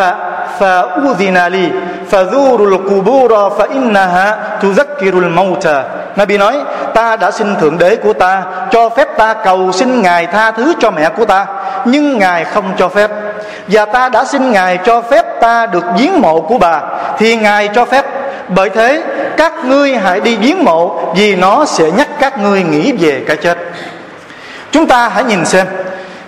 فأذن 0.61 1.47
لي 1.47 1.73
فذور 2.11 2.61
القبور 2.69 3.51
فإنها 3.59 4.39
تذكر 4.63 5.15
الموتى 5.19 5.85
Nabi 6.17 6.39
nói 6.39 6.57
ta 6.95 7.17
đã 7.17 7.31
xin 7.31 7.57
thượng 7.57 7.79
đế 7.79 7.97
của 7.97 8.13
ta 8.13 8.43
cho 8.71 8.89
phép 8.89 9.09
ta 9.17 9.35
cầu 9.35 9.73
xin 9.73 10.03
ngài 10.03 10.27
tha 10.27 10.51
thứ 10.51 10.75
cho 10.81 10.91
mẹ 10.91 11.09
của 11.09 11.25
ta 11.25 11.47
nhưng 11.85 12.19
ngài 12.19 12.45
không 12.45 12.73
cho 12.79 12.89
phép 12.89 13.11
và 13.69 13.85
ta 13.85 14.09
đã 14.09 14.25
xin 14.25 14.53
ngài 14.53 14.79
cho 14.85 15.01
phép 15.01 15.41
ta 15.41 15.67
được 15.67 15.85
viếng 15.99 16.21
mộ 16.21 16.41
của 16.41 16.59
bà 16.59 16.81
thì 17.19 17.37
ngài 17.37 17.69
cho 17.69 17.85
phép 17.85 18.05
bởi 18.49 18.71
thế 18.71 19.03
các 19.38 19.66
ngươi 19.66 19.96
hãy 19.96 20.20
đi 20.20 20.36
viếng 20.36 20.64
mộ 20.64 21.00
vì 21.16 21.36
nó 21.36 21.66
sẽ 21.66 21.92
nhắc 21.92 22.08
các 22.20 22.40
ngươi 22.40 22.64
nghĩ 22.64 22.92
về 22.92 23.24
cái 23.28 23.38
chết 23.38 23.58
chúng 24.72 24.88
ta 24.88 25.10
hãy 25.10 25.24
nhìn 25.24 25.46
xem 25.46 25.68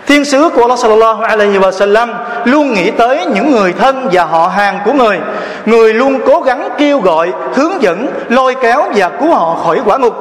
Thiên 0.10 0.26
sứ 0.26 0.50
của 0.50 0.62
Allah 0.62 0.80
sallallahu 0.80 1.24
alaihi 1.24 1.58
wa 1.58 1.72
sallam 1.72 2.14
luôn 2.44 2.74
nghĩ 2.74 2.92
tới 2.92 3.26
những 3.26 3.52
người 3.52 3.74
thân 3.74 4.10
và 4.12 4.24
họ 4.24 4.48
hàng 4.48 4.80
của 4.86 4.94
người. 4.94 5.20
Người 5.66 5.94
luôn 5.94 6.20
cố 6.26 6.42
gắng 6.42 6.70
kêu 6.78 7.00
gọi, 7.00 7.32
hướng 7.54 7.82
dẫn, 7.82 8.08
lôi 8.30 8.56
kéo 8.56 8.86
và 8.96 9.10
cứu 9.10 9.34
họ 9.34 9.56
khỏi 9.64 9.82
quả 9.86 9.98
ngục. 9.98 10.16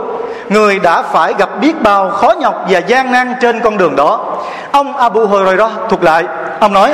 Người 0.48 0.78
đã 0.78 1.02
phải 1.02 1.34
gặp 1.38 1.48
biết 1.60 1.82
bao 1.82 2.10
khó 2.10 2.34
nhọc 2.38 2.64
và 2.70 2.78
gian 2.78 3.12
nan 3.12 3.34
trên 3.40 3.60
con 3.60 3.78
đường 3.78 3.96
đó. 3.96 4.36
Ông 4.70 4.96
Abu 4.96 5.26
Hurairah 5.26 5.70
thuộc 5.88 6.02
lại, 6.02 6.24
ông 6.60 6.72
nói: 6.72 6.90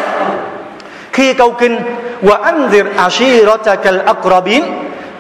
Khi 1.13 1.35
câu 1.35 1.51
kinh 1.51 1.81
wa 2.23 2.43
anzir 2.43 2.85
ashiratakal 2.97 3.99
aqrabin 3.99 4.63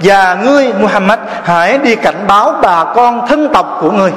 và 0.05 0.35
ngươi, 0.45 0.73
Muhammad, 0.73 1.19
hãy 1.45 1.79
đi 1.79 1.97
cảnh 1.97 2.25
báo 2.27 2.55
bà 2.63 2.85
con 2.85 3.27
thân 3.29 3.49
tộc 3.55 3.79
của 3.81 3.91
ngươi. 3.91 4.13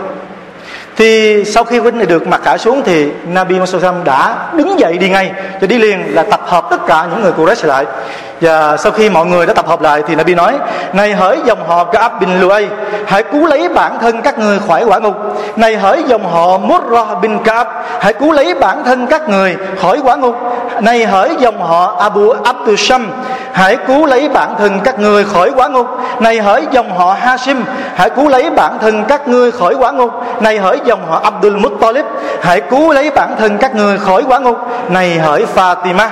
Thì 0.96 1.44
sau 1.46 1.64
khi 1.64 1.80
huynh 1.80 1.98
này 1.98 2.06
được 2.06 2.28
mặc 2.28 2.42
cả 2.44 2.58
xuống 2.58 2.82
thì 2.86 3.08
Nabi 3.28 3.60
Muhammad 3.60 4.06
đã 4.06 4.36
đứng 4.54 4.80
dậy 4.80 4.98
đi 4.98 5.10
ngay, 5.10 5.32
cho 5.62 5.68
đi 5.68 5.78
liền 5.78 6.16
là 6.16 6.24
tập 6.24 6.42
hợp 6.46 6.68
tất 6.70 6.86
cả 6.88 7.08
những 7.12 7.22
người 7.22 7.32
Quraysh 7.32 7.68
lại 7.68 7.86
và 8.42 8.78
sau 8.78 8.92
khi 8.92 9.10
mọi 9.10 9.26
người 9.26 9.46
đã 9.46 9.54
tập 9.54 9.68
hợp 9.68 9.82
lại 9.82 10.04
thì 10.08 10.16
Nabi 10.16 10.36
nói, 10.36 10.54
này 10.94 11.14
hỡi 11.14 11.40
dòng 11.46 11.68
họ 11.68 11.84
Kaab 11.84 12.12
bin 12.20 12.40
Luay, 12.40 12.68
hãy 13.06 13.24
cứu 13.24 13.46
lấy 13.46 13.70
bản 13.70 13.98
thân 14.02 14.22
các 14.22 14.40
người 14.40 14.60
khỏi 14.68 14.84
quả 14.84 15.00
ngục. 15.00 15.16
Này 15.56 15.76
hỡi 15.76 16.04
dòng 16.08 16.32
họ 16.32 16.58
Murrah 16.58 17.22
bin 17.22 17.38
Ka'ab, 17.44 17.66
hãy 18.00 18.14
cứu 18.14 18.32
lấy 18.32 18.54
bản 18.54 18.84
thân 18.86 19.08
các 19.08 19.30
người 19.30 19.58
khỏi 19.82 20.00
quả 20.04 20.16
ngục. 20.16 20.36
Này 20.82 21.06
hỡi 21.06 21.36
dòng 21.40 21.62
họ 21.62 21.96
Abu 22.00 22.34
Abdusham 22.44 23.12
hãy 23.58 23.78
cứu 23.88 24.06
lấy 24.06 24.30
bản 24.30 24.56
thân 24.60 24.80
các 24.84 25.00
người 25.00 25.26
khỏi 25.26 25.52
quả 25.56 25.68
ngục. 25.68 25.88
Này 26.20 26.40
hỡi 26.40 26.68
dòng 26.72 26.98
họ 26.98 27.16
Hashim, 27.20 27.64
hãy 27.96 28.10
cứu 28.10 28.28
lấy 28.28 28.50
bản 28.50 28.78
thân 28.82 29.06
các 29.08 29.28
ngươi 29.28 29.52
khỏi 29.52 29.76
quả 29.80 29.92
ngục. 29.92 30.12
Này 30.42 30.58
hỡi 30.58 30.80
dòng 30.86 31.00
họ 31.10 31.20
Abdul 31.24 31.58
Muttalib, 31.58 32.06
hãy 32.42 32.62
cứu 32.62 32.92
lấy 32.92 33.12
bản 33.12 33.36
thân 33.40 33.58
các 33.58 33.76
người 33.76 33.98
khỏi 33.98 34.24
quả 34.28 34.40
ngục. 34.40 34.58
Này 34.90 35.20
hỡi 35.20 35.46
Fatima 35.56 36.08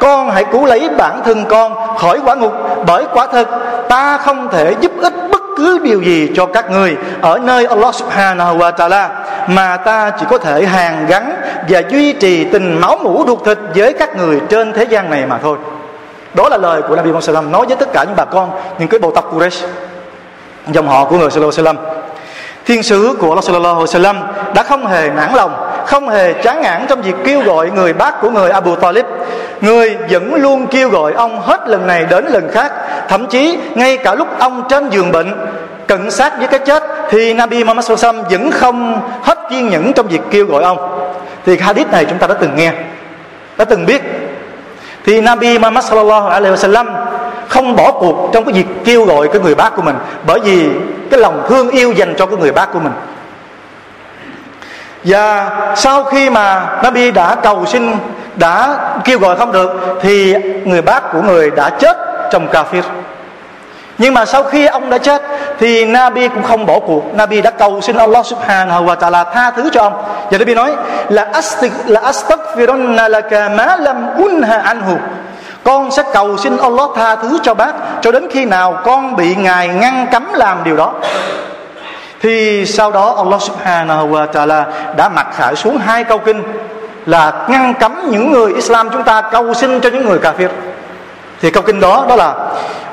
con 0.00 0.30
hãy 0.30 0.44
cứu 0.44 0.66
lấy 0.66 0.88
bản 0.98 1.22
thân 1.24 1.44
con 1.48 1.96
khỏi 1.98 2.20
quả 2.24 2.34
ngục, 2.34 2.52
bởi 2.86 3.04
quả 3.12 3.26
thật, 3.26 3.48
ta 3.88 4.18
không 4.18 4.48
thể 4.48 4.74
giúp 4.80 4.92
ích 5.00 5.14
bất 5.30 5.42
cứ 5.56 5.78
điều 5.78 6.02
gì 6.02 6.30
cho 6.34 6.46
các 6.46 6.70
người 6.70 6.96
ở 7.20 7.38
nơi 7.38 7.66
Allah 7.66 7.94
subhanahu 7.94 8.58
wa 8.58 8.72
ta'ala, 8.72 9.08
mà 9.46 9.76
ta 9.76 10.10
chỉ 10.10 10.26
có 10.30 10.38
thể 10.38 10.66
hàn 10.66 11.06
gắn 11.06 11.42
và 11.68 11.82
duy 11.90 12.12
trì 12.12 12.44
tình 12.44 12.80
máu 12.80 12.98
mủ 13.02 13.24
ruột 13.26 13.44
thịt 13.44 13.58
với 13.74 13.92
các 13.92 14.16
người 14.16 14.40
trên 14.48 14.72
thế 14.72 14.84
gian 14.84 15.10
này 15.10 15.26
mà 15.26 15.38
thôi. 15.42 15.58
Đó 16.34 16.48
là 16.48 16.56
lời 16.56 16.82
của 16.82 16.96
Nabi 16.96 17.12
Muhammad 17.12 17.52
nói 17.52 17.66
với 17.66 17.76
tất 17.76 17.88
cả 17.92 18.04
những 18.04 18.16
bà 18.16 18.24
con, 18.24 18.50
những 18.78 18.88
cái 18.88 19.00
bộ 19.00 19.10
tộc 19.10 19.34
Quraysh, 19.34 19.66
dòng 20.72 20.88
họ 20.88 21.04
của 21.04 21.16
người 21.16 21.30
sallallahu 21.30 21.52
alaihi 21.58 21.76
wasallam. 21.76 21.98
Thiên 22.66 22.82
sứ 22.82 23.16
của 23.20 23.28
Allah 23.28 23.44
sallallahu 23.44 23.74
alaihi 23.74 23.86
wasallam 23.86 24.14
đã 24.54 24.62
không 24.62 24.86
hề 24.86 25.10
nản 25.10 25.34
lòng 25.34 25.67
không 25.88 26.08
hề 26.08 26.32
chán 26.32 26.62
nản 26.62 26.86
trong 26.88 27.02
việc 27.02 27.14
kêu 27.24 27.40
gọi 27.40 27.70
người 27.70 27.92
bác 27.92 28.20
của 28.20 28.30
người 28.30 28.50
Abu 28.50 28.76
Talib. 28.76 29.04
Người 29.60 29.96
vẫn 30.10 30.34
luôn 30.34 30.66
kêu 30.66 30.88
gọi 30.88 31.12
ông 31.12 31.40
hết 31.40 31.68
lần 31.68 31.86
này 31.86 32.06
đến 32.10 32.26
lần 32.26 32.48
khác. 32.52 32.72
Thậm 33.08 33.26
chí, 33.26 33.58
ngay 33.74 33.96
cả 33.96 34.14
lúc 34.14 34.28
ông 34.38 34.62
trên 34.68 34.88
giường 34.90 35.12
bệnh, 35.12 35.32
cận 35.86 36.10
sát 36.10 36.38
với 36.38 36.46
cái 36.46 36.60
chết, 36.60 36.82
thì 37.10 37.34
Nabi 37.34 37.64
Muhammad 37.64 37.86
SAW 37.86 38.12
vẫn 38.30 38.50
không 38.50 39.00
hết 39.22 39.38
kiên 39.50 39.68
nhẫn 39.68 39.92
trong 39.92 40.06
việc 40.06 40.20
kêu 40.30 40.46
gọi 40.46 40.62
ông. 40.62 41.10
Thì 41.46 41.58
hadith 41.58 41.90
này 41.90 42.04
chúng 42.04 42.18
ta 42.18 42.26
đã 42.26 42.34
từng 42.34 42.56
nghe, 42.56 42.72
đã 43.56 43.64
từng 43.64 43.86
biết. 43.86 44.02
Thì 45.04 45.20
Nabi 45.20 45.58
Muhammad 45.58 45.84
sallallahu 45.84 46.28
alaihi 46.28 46.54
wasallam 46.54 46.86
không 47.48 47.76
bỏ 47.76 47.92
cuộc 47.92 48.30
trong 48.32 48.44
cái 48.44 48.54
việc 48.54 48.66
kêu 48.84 49.04
gọi 49.04 49.28
cái 49.28 49.40
người 49.40 49.54
bác 49.54 49.76
của 49.76 49.82
mình, 49.82 49.96
bởi 50.26 50.40
vì 50.40 50.68
cái 51.10 51.20
lòng 51.20 51.46
thương 51.48 51.70
yêu 51.70 51.92
dành 51.92 52.14
cho 52.18 52.26
cái 52.26 52.36
người 52.36 52.52
bác 52.52 52.72
của 52.72 52.80
mình 52.80 52.92
và 55.04 55.50
sau 55.76 56.04
khi 56.04 56.30
mà 56.30 56.66
Nabi 56.82 57.10
đã 57.10 57.36
cầu 57.42 57.66
xin, 57.66 57.96
đã 58.36 58.76
kêu 59.04 59.18
gọi 59.18 59.36
không 59.36 59.52
được, 59.52 59.98
thì 60.00 60.34
người 60.64 60.82
bác 60.82 61.12
của 61.12 61.22
người 61.22 61.50
đã 61.50 61.70
chết 61.70 61.96
trong 62.30 62.48
kafir. 62.52 62.82
Nhưng 63.98 64.14
mà 64.14 64.24
sau 64.24 64.42
khi 64.42 64.66
ông 64.66 64.90
đã 64.90 64.98
chết, 64.98 65.22
thì 65.58 65.84
Nabi 65.84 66.28
cũng 66.28 66.42
không 66.42 66.66
bỏ 66.66 66.78
cuộc. 66.78 67.14
Nabi 67.14 67.40
đã 67.40 67.50
cầu 67.50 67.80
xin 67.80 67.96
Allah 67.96 68.26
subhanahu 68.26 68.84
wa 68.84 68.96
ta'ala 68.96 69.24
tha 69.32 69.50
thứ 69.50 69.70
cho 69.72 69.82
ông. 69.82 70.02
Và 70.30 70.38
Nabi 70.38 70.54
nói 70.54 70.72
là 71.08 71.26
astig 71.32 71.72
là 71.86 72.00
astaghfirunna 72.00 73.08
laka 73.08 73.48
ma 73.48 73.76
lam 73.76 73.96
unha 74.16 74.62
anhu. 74.64 74.96
Con 75.64 75.90
sẽ 75.90 76.02
cầu 76.12 76.36
xin 76.36 76.56
Allah 76.56 76.90
tha 76.96 77.16
thứ 77.16 77.38
cho 77.42 77.54
bác 77.54 77.72
cho 78.00 78.12
đến 78.12 78.28
khi 78.30 78.44
nào 78.44 78.78
con 78.84 79.16
bị 79.16 79.34
ngài 79.34 79.68
ngăn 79.68 80.06
cấm 80.12 80.32
làm 80.34 80.64
điều 80.64 80.76
đó 80.76 80.92
thì 82.20 82.66
sau 82.66 82.92
đó 82.92 83.14
Allah 83.16 83.42
subhanahu 83.42 84.08
wa 84.10 84.26
ta'ala 84.26 84.64
đã 84.96 85.08
mặc 85.08 85.26
khải 85.32 85.56
xuống 85.56 85.78
hai 85.78 86.04
câu 86.04 86.18
kinh 86.18 86.42
là 87.06 87.46
ngăn 87.48 87.74
cấm 87.74 88.10
những 88.10 88.32
người 88.32 88.52
Islam 88.54 88.90
chúng 88.92 89.02
ta 89.02 89.20
cầu 89.20 89.54
xin 89.54 89.80
cho 89.80 89.90
những 89.90 90.04
người 90.08 90.18
cà 90.18 90.32
kafir. 90.38 90.48
Thì 91.40 91.50
câu 91.50 91.62
kinh 91.62 91.80
đó 91.80 92.06
đó 92.08 92.16
là 92.16 92.34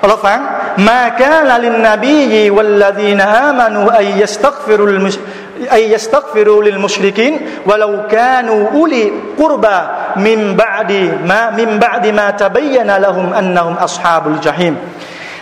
Allah 0.01 0.19
phán, 0.19 0.45
ma 0.77 1.09
kana 1.19 1.57
lin 1.57 1.81
nabiyyi 1.81 2.49
wal 2.49 2.77
ladina 2.77 3.25
amanu 3.25 3.87
ay 3.87 4.13
yastaghfiru 4.19 5.09
ay 5.69 5.89
yastaghfiru 5.89 6.61
lil 6.61 6.77
mushrikin 6.77 7.37
walau 7.65 8.05
kanu 8.09 8.69
uli 8.81 9.11
qurba 9.37 9.87
min 10.17 10.57
ba'di 10.57 11.09
ma, 11.25 11.51
min 11.57 11.79
ba'di 11.79 12.11
ma 12.11 12.31
tabayyana 12.31 12.99
lahum 12.99 13.33
annahum 13.33 13.75
ashabul 13.77 14.37
jahim. 14.41 14.75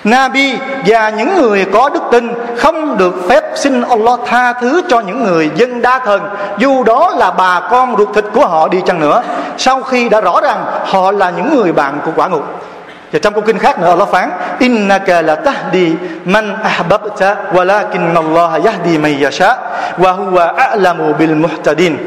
Nabi 0.03 0.53
và 0.85 1.09
những 1.09 1.35
người 1.35 1.65
có 1.73 1.89
đức 1.89 2.03
tin 2.11 2.33
không 2.57 2.97
được 2.97 3.15
phép 3.29 3.43
xin 3.55 3.81
Allah 3.81 4.19
tha 4.25 4.53
thứ 4.53 4.81
cho 4.89 4.99
những 4.99 5.23
người 5.23 5.49
dân 5.55 5.81
đa 5.81 5.99
thần. 5.99 6.21
Dù 6.57 6.83
đó 6.83 7.13
là 7.17 7.31
bà 7.31 7.59
con 7.71 7.97
ruột 7.97 8.13
thịt 8.13 8.25
của 8.33 8.47
họ 8.47 8.67
đi 8.67 8.81
chăng 8.85 8.99
nữa, 8.99 9.21
sau 9.57 9.83
khi 9.83 10.09
đã 10.09 10.21
rõ 10.21 10.41
ràng 10.41 10.65
họ 10.85 11.11
là 11.11 11.29
những 11.29 11.55
người 11.55 11.71
bạn 11.71 11.99
của 12.05 12.11
quả 12.15 12.27
ngục. 12.27 12.43
Và 13.11 13.19
trong 13.19 13.33
câu 13.33 13.41
kinh 13.41 13.57
khác 13.57 13.79
nữa, 13.79 13.89
Allah 13.89 14.09
phán, 14.09 14.29
innaka 14.59 15.21
la 15.21 15.35
tahdi 15.35 15.93
man 16.25 16.57
ahbabta 16.63 17.35
walakin 17.53 18.15
Allah 18.15 18.63
yahdi 18.65 18.97
man 18.97 19.23
yasha, 19.23 19.57
wa 19.97 20.11
huwa 20.11 20.55
a'lamu 20.55 21.13
bil 21.13 21.35
muhtadin. 21.35 21.97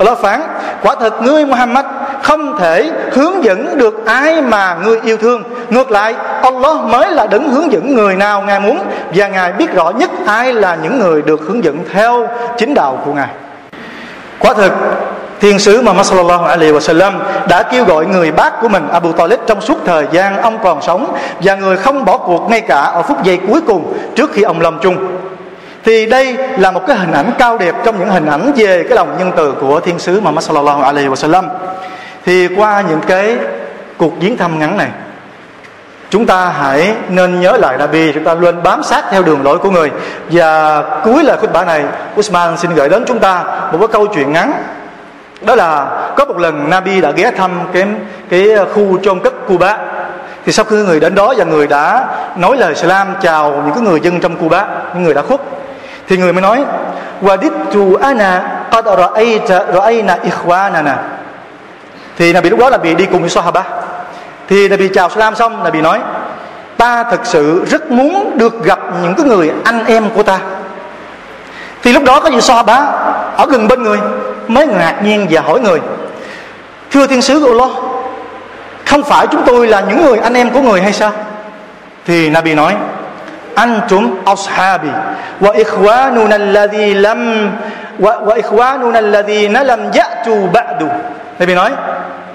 Allah 0.00 0.18
phán, 0.18 0.40
quả 0.82 0.94
thật 1.00 1.22
ngươi, 1.22 1.46
Muhammad, 1.46 1.84
không 2.22 2.58
thể 2.58 2.90
hướng 3.12 3.44
dẫn 3.44 3.78
được 3.78 4.06
ai 4.06 4.42
mà 4.42 4.76
ngươi 4.84 5.00
yêu 5.04 5.16
thương. 5.16 5.42
Ngược 5.70 5.90
lại, 5.90 6.14
Allah 6.42 6.76
mới 6.84 7.10
là 7.10 7.26
đấng 7.26 7.50
hướng 7.50 7.72
dẫn 7.72 7.94
người 7.94 8.16
nào 8.16 8.42
ngài 8.42 8.60
muốn, 8.60 8.78
và 9.14 9.28
ngài 9.28 9.52
biết 9.52 9.72
rõ 9.72 9.90
nhất 9.90 10.10
ai 10.26 10.52
là 10.52 10.76
những 10.82 10.98
người 10.98 11.22
được 11.22 11.40
hướng 11.48 11.64
dẫn 11.64 11.78
theo 11.92 12.28
chính 12.58 12.74
đạo 12.74 13.02
của 13.04 13.12
ngài. 13.12 13.28
Quả 14.38 14.54
thực 14.54 14.72
Thiên 15.40 15.58
sứ 15.58 15.82
Muhammad 15.82 16.06
sallallahu 16.06 16.44
alaihi 16.44 16.72
wasallam 16.72 17.12
đã 17.48 17.62
kêu 17.62 17.84
gọi 17.84 18.06
người 18.06 18.32
bác 18.32 18.60
của 18.60 18.68
mình, 18.68 18.88
Abu 18.92 19.12
Talib, 19.12 19.38
trong 19.46 19.60
suốt 19.60 19.78
thời 19.84 20.06
gian 20.10 20.42
ông 20.42 20.58
còn 20.62 20.82
sống, 20.82 21.16
và 21.42 21.54
người 21.54 21.76
không 21.76 22.04
bỏ 22.04 22.16
cuộc 22.16 22.50
ngay 22.50 22.60
cả 22.60 22.80
ở 22.80 23.02
phút 23.02 23.22
giây 23.22 23.38
cuối 23.48 23.60
cùng 23.66 23.94
trước 24.16 24.32
khi 24.32 24.42
ông 24.42 24.60
lâm 24.60 24.78
chung 24.78 24.96
thì 25.84 26.06
đây 26.06 26.36
là 26.58 26.70
một 26.70 26.86
cái 26.86 26.96
hình 26.96 27.12
ảnh 27.12 27.30
cao 27.38 27.58
đẹp 27.58 27.74
trong 27.84 27.98
những 27.98 28.08
hình 28.08 28.26
ảnh 28.26 28.52
về 28.56 28.84
cái 28.88 28.96
lòng 28.96 29.16
nhân 29.18 29.32
từ 29.36 29.54
của 29.60 29.80
thiên 29.80 29.98
sứ 29.98 30.20
Muhammad 30.20 30.44
sallallahu 30.44 30.82
alaihi 30.82 31.08
wasallam. 31.08 31.44
Thì 32.24 32.48
qua 32.56 32.82
những 32.88 33.00
cái 33.06 33.36
cuộc 33.96 34.20
viếng 34.20 34.36
thăm 34.36 34.58
ngắn 34.58 34.76
này, 34.76 34.88
chúng 36.10 36.26
ta 36.26 36.48
hãy 36.48 36.94
nên 37.08 37.40
nhớ 37.40 37.56
lại 37.56 37.76
Nabi 37.78 38.12
chúng 38.12 38.24
ta 38.24 38.34
luôn 38.34 38.62
bám 38.62 38.82
sát 38.82 39.04
theo 39.10 39.22
đường 39.22 39.42
lối 39.42 39.58
của 39.58 39.70
người. 39.70 39.90
Và 40.30 40.82
cuối 41.04 41.24
lời 41.24 41.36
khutbah 41.40 41.66
này, 41.66 41.84
Usman 42.18 42.56
xin 42.56 42.74
gửi 42.74 42.88
đến 42.88 43.04
chúng 43.06 43.18
ta 43.18 43.44
một 43.72 43.78
cái 43.78 43.88
câu 43.88 44.06
chuyện 44.06 44.32
ngắn. 44.32 44.52
Đó 45.40 45.54
là, 45.54 45.86
có 46.16 46.24
một 46.24 46.38
lần 46.38 46.70
Nabi 46.70 47.00
đã 47.00 47.10
ghé 47.10 47.30
thăm 47.30 47.50
cái 47.72 47.84
cái 48.30 48.48
khu 48.74 48.98
chôn 49.02 49.20
cất 49.20 49.32
Cuba. 49.48 49.78
Thì 50.44 50.52
sau 50.52 50.64
khi 50.64 50.76
người 50.76 51.00
đến 51.00 51.14
đó 51.14 51.34
và 51.36 51.44
người 51.44 51.66
đã 51.66 52.04
nói 52.36 52.56
lời 52.56 52.74
salam 52.74 53.14
chào 53.22 53.62
những 53.64 53.74
cái 53.74 53.82
người 53.82 54.00
dân 54.00 54.20
trong 54.20 54.36
Cuba, 54.36 54.66
những 54.94 55.02
người 55.02 55.14
đã 55.14 55.22
khuất 55.22 55.40
thì 56.10 56.16
người 56.16 56.32
mới 56.32 56.42
nói, 56.42 56.64
wadittu 57.22 57.96
ana 57.96 58.42
qad 58.70 58.84
ra'aita, 58.84 59.72
ra'ayna 59.72 60.16
ikhwanana. 60.22 60.94
Thì 62.18 62.32
Nabi 62.32 62.50
lúc 62.50 62.58
đó 62.58 62.70
là 62.70 62.78
bị 62.78 62.94
đi 62.94 63.06
cùng 63.06 63.20
với 63.20 63.30
Sahaba. 63.30 63.62
Thì 64.48 64.68
Nabi 64.68 64.88
chào 64.88 65.10
salam 65.10 65.34
xong, 65.34 65.64
Nabi 65.64 65.80
nói, 65.80 65.98
ta 66.76 67.04
thật 67.10 67.20
sự 67.24 67.64
rất 67.70 67.90
muốn 67.90 68.38
được 68.38 68.64
gặp 68.64 68.78
những 69.02 69.14
cái 69.14 69.26
người 69.26 69.52
anh 69.64 69.84
em 69.86 70.10
của 70.14 70.22
ta. 70.22 70.38
Thì 71.82 71.92
lúc 71.92 72.04
đó 72.04 72.20
có 72.20 72.28
gì 72.28 72.40
Sahaba 72.40 72.76
ở 73.36 73.46
gần 73.50 73.68
bên 73.68 73.82
người 73.82 73.98
mới 74.48 74.66
ngạc 74.66 74.94
nhiên 75.02 75.26
và 75.30 75.40
hỏi 75.40 75.60
người, 75.60 75.80
thưa 76.90 77.06
thiên 77.06 77.22
sứ 77.22 77.40
của 77.40 77.46
Allah, 77.46 77.70
không 78.86 79.02
phải 79.02 79.26
chúng 79.26 79.42
tôi 79.46 79.66
là 79.66 79.80
những 79.80 80.04
người 80.06 80.18
anh 80.18 80.34
em 80.34 80.50
của 80.50 80.60
người 80.60 80.80
hay 80.80 80.92
sao? 80.92 81.12
Thì 82.06 82.30
Nabi 82.30 82.54
nói 82.54 82.76
antum 83.60 84.04
ashabi. 84.24 84.88
Wa 85.40 85.50
ikhwanuna 85.52 86.34
alladhi 86.34 86.94
lam 86.94 87.20
wa, 87.98 88.12
wa 88.28 88.34
ikhwanuna 88.42 88.98
alladhina 88.98 89.62
lam 89.64 89.80
ya'tu 89.92 90.34
ba'du. 90.52 90.88
Nabi 91.38 91.54
nói 91.54 91.70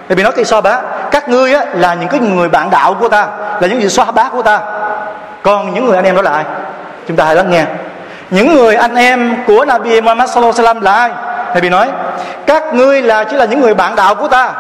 Nabi 0.10 0.24
nói 0.24 0.32
cái 0.36 0.46
so 0.46 0.62
bá. 0.62 0.80
Các 1.12 1.30
ngươi 1.30 1.54
á, 1.54 1.66
là 1.74 1.94
những 1.94 2.10
cái 2.10 2.20
người 2.20 2.50
bạn 2.50 2.70
đạo 2.70 2.94
của 3.00 3.10
ta 3.10 3.28
là 3.60 3.68
những 3.68 3.82
gì 3.82 3.90
xoa 3.90 4.12
bá 4.12 4.30
của 4.30 4.42
ta. 4.42 4.60
Còn 5.44 5.74
những 5.74 5.86
người 5.86 5.96
anh 5.96 6.06
em 6.06 6.16
đó 6.16 6.22
là 6.22 6.32
ai? 6.32 6.46
Chúng 7.08 7.18
ta 7.18 7.26
hãy 7.26 7.36
lắng 7.36 7.50
nghe. 7.50 7.66
Những 8.30 8.56
người 8.56 8.76
anh 8.76 8.96
em 8.96 9.44
của 9.48 9.66
Nabi 9.66 10.02
Muhammad 10.02 10.30
sallallahu 10.30 10.54
alaihi 10.58 10.68
wasallam 10.68 10.82
là 10.82 10.94
ai? 10.94 11.12
Nabi 11.54 11.70
nói 11.70 11.88
các 12.46 12.74
ngươi 12.74 13.02
là 13.02 13.24
chỉ 13.24 13.36
là 13.36 13.46
những 13.46 13.62
người 13.62 13.74
bạn 13.74 13.96
đạo 13.96 14.16
của 14.16 14.28
ta 14.28 14.54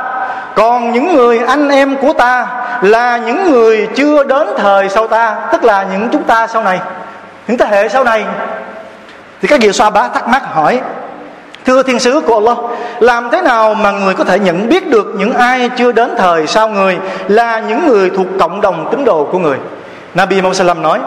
còn 0.56 0.92
những 0.92 1.16
người 1.16 1.40
anh 1.40 1.70
em 1.70 1.96
của 1.98 2.14
ta 2.14 2.48
là 2.82 3.18
những 3.18 3.52
người 3.52 3.88
chưa 3.96 4.24
đến 4.24 4.48
thời 4.58 4.90
sau 4.90 5.08
ta, 5.08 5.36
tức 5.52 5.64
là 5.64 5.86
những 5.92 6.10
chúng 6.12 6.24
ta 6.24 6.48
sau 6.48 6.64
này, 6.64 6.80
những 7.48 7.58
thế 7.58 7.66
hệ 7.66 7.90
sau 7.90 8.04
này. 8.04 8.26
Thì 9.42 9.48
các 9.48 9.60
vị 9.62 9.72
xoa 9.72 9.90
bá 9.90 10.08
thắc 10.08 10.28
mắc 10.28 10.44
hỏi, 10.54 10.82
thưa 11.66 11.84
thiên 11.84 12.00
sứ 12.00 12.22
của 12.22 12.34
Allah, 12.34 12.58
làm 13.00 13.30
thế 13.32 13.42
nào 13.42 13.74
mà 13.74 13.92
người 13.92 14.14
có 14.14 14.24
thể 14.24 14.40
nhận 14.40 14.70
biết 14.70 14.90
được 14.90 15.06
những 15.18 15.34
ai 15.34 15.70
chưa 15.78 15.92
đến 15.92 16.16
thời 16.18 16.48
sau 16.48 16.68
người 16.68 16.98
là 17.28 17.60
những 17.60 17.88
người 17.88 18.10
thuộc 18.10 18.28
cộng 18.40 18.62
đồng 18.62 18.88
tín 18.92 19.06
đồ 19.06 19.28
của 19.32 19.40
người? 19.40 19.58
Nabi 20.14 20.42
Muhammad 20.42 20.78
nói 20.78 21.00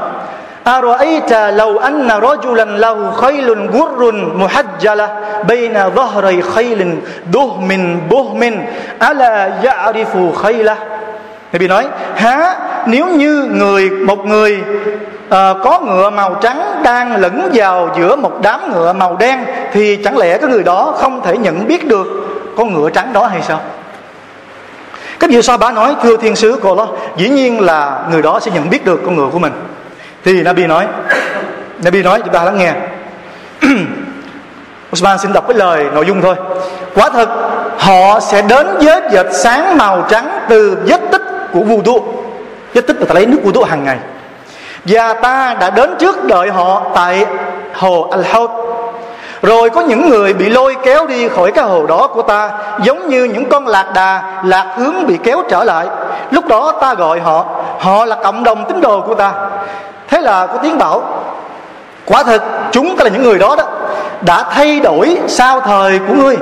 أرأيت 0.67 1.34
لو 1.34 1.80
أن 1.80 2.12
رجلا 2.12 2.65
له 2.65 3.12
خيل 3.12 3.69
غر 3.69 4.12
محجلة 4.36 5.08
بين 5.47 5.89
ظهري 5.95 6.41
خيل 6.41 6.99
دهم 7.32 7.69
بهم 8.10 8.41
ألا 9.10 9.36
يعرف 9.63 10.13
خيله 10.36 10.78
Nabi 11.54 11.67
nói 11.67 11.88
há 12.15 12.56
nếu 12.86 13.08
như 13.08 13.49
người 13.52 13.89
một 13.89 14.26
người 14.26 14.63
uh, 15.28 15.32
có 15.63 15.80
ngựa 15.86 16.10
màu 16.10 16.36
trắng 16.41 16.82
đang 16.84 17.15
lẫn 17.15 17.49
vào 17.54 17.89
giữa 17.97 18.15
một 18.15 18.32
đám 18.41 18.73
ngựa 18.73 18.93
màu 18.93 19.15
đen 19.15 19.39
thì 19.73 19.95
chẳng 20.04 20.17
lẽ 20.17 20.38
cái 20.38 20.49
người 20.49 20.63
đó 20.63 20.93
không 20.97 21.21
thể 21.23 21.38
nhận 21.38 21.67
biết 21.67 21.88
được 21.88 22.08
con 22.58 22.73
ngựa 22.73 22.89
trắng 22.89 23.13
đó 23.13 23.26
hay 23.28 23.41
sao 23.41 23.60
các 25.19 25.30
vị 25.30 25.41
sa 25.41 25.58
bá 25.58 25.71
nói 25.71 25.95
thưa 26.04 26.17
thiên 26.17 26.36
sứ 26.36 26.60
của 26.62 26.69
Allah 26.69 26.89
dĩ 27.17 27.30
nhiên 27.30 27.60
là 27.60 28.04
người 28.12 28.21
đó 28.21 28.39
sẽ 28.39 28.52
nhận 28.52 28.69
biết 28.69 28.86
được 28.86 29.02
con 29.06 29.15
ngựa 29.15 29.28
của 29.32 29.39
mình 29.39 29.54
thì 30.24 30.42
Nabi 30.42 30.66
nói 30.66 30.87
Nabi 31.85 32.02
nói 32.02 32.20
chúng 32.24 32.35
ta 32.35 32.44
lắng 32.44 32.59
nghe. 32.59 32.72
Usman 34.92 35.18
xin 35.18 35.33
đọc 35.33 35.44
cái 35.48 35.57
lời 35.59 35.85
nội 35.92 36.07
dung 36.07 36.22
thôi. 36.22 36.35
Quả 36.94 37.11
thật 37.11 37.28
họ 37.78 38.20
sẽ 38.20 38.42
đến 38.42 38.66
với 38.81 39.00
vệt 39.11 39.26
sáng 39.33 39.76
màu 39.78 40.07
trắng 40.11 40.40
từ 40.48 40.78
vết 40.87 41.00
tích 41.12 41.22
của 41.52 41.61
vu 41.61 41.83
tu 41.83 42.14
Vết 42.74 42.81
tích 42.87 42.96
là 43.00 43.07
ta 43.07 43.14
lấy 43.14 43.26
nước 43.26 43.38
vu 43.42 43.52
tu 43.52 43.64
hàng 43.64 43.85
ngày. 43.85 43.98
Và 44.85 45.14
ta 45.14 45.57
đã 45.61 45.70
đến 45.70 45.94
trước 45.98 46.24
đợi 46.24 46.50
họ 46.50 46.83
tại 46.94 47.26
hồ 47.74 48.09
Al 48.11 48.22
Hot, 48.33 48.50
rồi 49.42 49.70
có 49.70 49.81
những 49.81 50.09
người 50.11 50.35
bị 50.35 50.48
lôi 50.48 50.76
kéo 50.85 51.07
đi 51.07 51.28
khỏi 51.28 51.52
cái 51.52 51.64
hồ 51.64 51.87
đó 51.87 52.07
của 52.07 52.22
ta 52.22 52.50
Giống 52.83 53.09
như 53.09 53.24
những 53.24 53.48
con 53.48 53.66
lạc 53.66 53.90
đà 53.94 54.22
Lạc 54.44 54.74
hướng 54.76 55.07
bị 55.07 55.18
kéo 55.24 55.42
trở 55.48 55.64
lại. 55.64 55.87
Lúc 56.31 56.46
đó 56.46 56.72
ta 56.81 56.94
gọi 56.94 57.20
họ 57.20 57.44
Họ 57.78 58.04
là 58.04 58.16
cộng 58.22 58.44
đồng 58.44 58.64
tín 58.68 58.81
đồ 58.81 59.00
của 59.00 59.14
ta. 59.14 59.33
Thế 60.09 60.21
là 60.21 60.47
có 60.47 60.59
tiếng 60.62 60.79
bảo 60.79 61.23
Quả 62.05 62.23
thực 62.23 62.42
chúng 62.73 62.97
ta 62.97 63.05
là 63.05 63.11
những 63.11 63.23
người 63.23 63.38
đó 63.38 63.57
đó 63.59 63.64
Đã 64.21 64.44
thay 64.51 64.81
đổi 64.81 65.18
sau 65.29 65.61
thời 65.61 65.99
của 65.99 66.14
ngươi. 66.14 66.37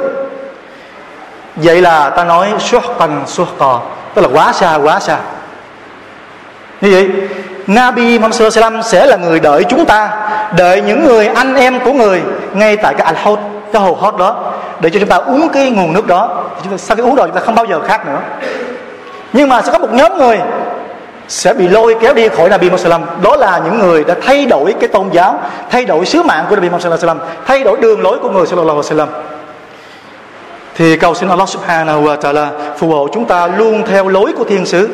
Vậy 1.56 1.80
là 1.80 2.10
ta 2.10 2.24
nói 2.24 2.48
suốt 2.58 2.82
cần 2.98 3.22
suốt 3.26 3.48
cò. 3.58 3.80
Tức 4.14 4.22
là 4.22 4.28
quá 4.32 4.52
xa 4.52 4.74
quá 4.74 5.00
xa. 5.00 5.18
Như 6.80 6.90
vậy 6.90 7.10
Nabi 7.66 8.18
Muhammad 8.18 8.54
Sallam 8.54 8.82
sẽ 8.82 9.06
là 9.06 9.16
người 9.16 9.40
đợi 9.40 9.64
chúng 9.64 9.84
ta 9.84 10.10
Đợi 10.56 10.80
những 10.80 11.04
người 11.04 11.26
anh 11.26 11.54
em 11.54 11.80
của 11.80 11.92
người 11.92 12.22
Ngay 12.52 12.76
tại 12.76 12.94
cái 12.94 13.14
al 13.14 13.34
Cái 13.72 13.82
hồ 13.82 13.98
hot 14.00 14.16
đó 14.16 14.52
Để 14.80 14.90
cho 14.90 15.00
chúng 15.00 15.08
ta 15.08 15.16
uống 15.16 15.48
cái 15.48 15.70
nguồn 15.70 15.92
nước 15.92 16.06
đó. 16.06 16.44
Chúng 16.62 16.72
ta, 16.72 16.78
Sau 16.78 16.96
khi 16.96 17.02
uống 17.02 17.14
rồi 17.14 17.26
chúng 17.26 17.36
ta 17.36 17.40
không 17.40 17.54
bao 17.54 17.64
giờ 17.64 17.80
khác 17.80 18.06
nữa. 18.06 18.18
Nhưng 19.32 19.48
mà 19.48 19.62
sẽ 19.62 19.72
có 19.72 19.78
một 19.78 19.92
nhóm 19.92 20.18
người 20.18 20.38
sẽ 21.28 21.54
bị 21.54 21.68
lôi 21.68 21.96
kéo 22.00 22.14
đi 22.14 22.28
khỏi 22.28 22.48
Nabi 22.48 22.70
Muhammad 22.70 23.08
đó 23.22 23.36
là 23.36 23.60
những 23.64 23.78
người 23.78 24.04
đã 24.04 24.14
thay 24.26 24.46
đổi 24.46 24.74
cái 24.80 24.88
tôn 24.88 25.08
giáo, 25.12 25.40
thay 25.70 25.84
đổi 25.84 26.06
sứ 26.06 26.22
mạng 26.22 26.44
của 26.48 26.56
Nabi 26.56 26.68
Muhammad 26.68 27.06
thay 27.46 27.64
đổi 27.64 27.76
đường 27.80 28.02
lối 28.02 28.18
của 28.18 28.30
người 28.30 28.46
sallallahu 28.46 28.82
alaihi 28.82 28.90
wasallam. 28.90 29.06
Thì 30.74 30.96
cầu 30.96 31.14
xin 31.14 31.28
Allah 31.28 31.48
subhanahu 31.48 32.04
wa 32.04 32.16
ta'ala 32.16 32.46
phù 32.78 32.88
hộ 32.88 33.08
chúng 33.12 33.24
ta 33.24 33.46
luôn 33.46 33.82
theo 33.86 34.08
lối 34.08 34.32
của 34.36 34.44
thiên 34.44 34.66
sứ, 34.66 34.88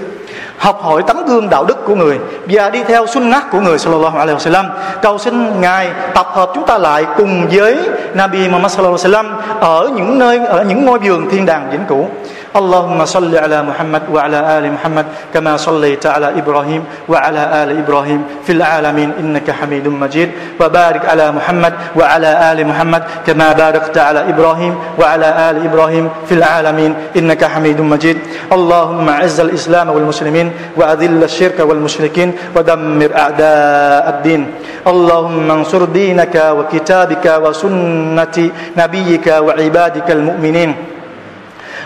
học 0.57 0.81
hỏi 0.83 1.03
tấm 1.07 1.27
gương 1.27 1.49
đạo 1.51 1.65
đức 1.65 1.85
của 1.87 1.95
người, 1.95 2.19
và 2.47 2.71
đi 2.71 2.83
theo 2.85 3.07
sunnah 3.07 3.51
của 3.51 3.61
người 3.61 3.79
sallallahu 3.79 4.19
alaihi 4.19 4.39
wasallam. 4.39 4.65
Cầu 5.03 5.19
xin 5.19 5.61
ngài 5.61 5.91
tập 6.15 6.27
hợp 6.33 6.51
chúng 6.55 6.67
ta 6.67 6.79
lại 6.79 7.07
cùng 7.17 7.49
với 7.53 7.77
Nabi 8.15 8.49
Muhammad 8.49 8.73
sallallahu 8.73 8.97
alaihi 9.05 9.15
wasallam 9.15 9.61
ở 9.61 9.91
những 9.95 10.19
nơi, 10.19 10.41
ở 10.47 10.65
những 10.65 10.85
ngôi 10.85 10.99
vườn 10.99 11.31
thiên 11.31 11.47
đàng 11.47 11.69
vĩnh 11.73 11.85
cửu. 11.89 12.09
اللهم 12.53 13.05
صل 13.05 13.33
على 13.37 13.63
محمد 13.63 14.03
وعلى 14.13 14.59
آل 14.59 14.73
محمد 14.73 15.07
كما 15.35 15.57
صليت 15.57 16.07
على 16.07 16.29
إبراهيم 16.37 16.85
وعلى 17.09 17.43
آل 17.65 17.79
إبراهيم 17.79 18.25
في 18.45 18.53
العالمين 18.53 19.13
إنك 19.21 19.51
حميد 19.51 19.89
مجيد. 19.89 20.31
وبارك 20.61 21.09
على 21.09 21.33
محمد 21.33 21.73
وعلى 21.97 22.53
آل 22.53 22.67
محمد 22.67 23.03
كما 23.27 23.53
باركت 23.53 23.99
على 23.99 24.29
إبراهيم 24.29 24.75
وعلى 25.01 25.29
آل 25.51 25.57
إبراهيم 25.65 26.09
في 26.29 26.35
العالمين 26.35 26.95
إنك 27.17 27.45
حميد 27.45 27.81
مجيد. 27.81 28.19
اللهم 28.53 29.09
أعز 29.09 29.41
الإسلام 29.41 29.89
والمسلمين 29.91 30.53
وأذل 30.77 31.25
الشرك 31.25 31.61
والمشركين 31.61 32.33
ودمر 32.57 33.11
أعداء 33.17 34.05
الدين. 34.09 34.47
اللهم 34.87 35.51
انصر 35.51 35.85
دينك 35.85 36.37
وكتابك 36.37 37.27
وسنة 37.45 38.37
نبيك 38.77 39.27
وعبادك 39.27 40.11
المؤمنين. 40.11 40.92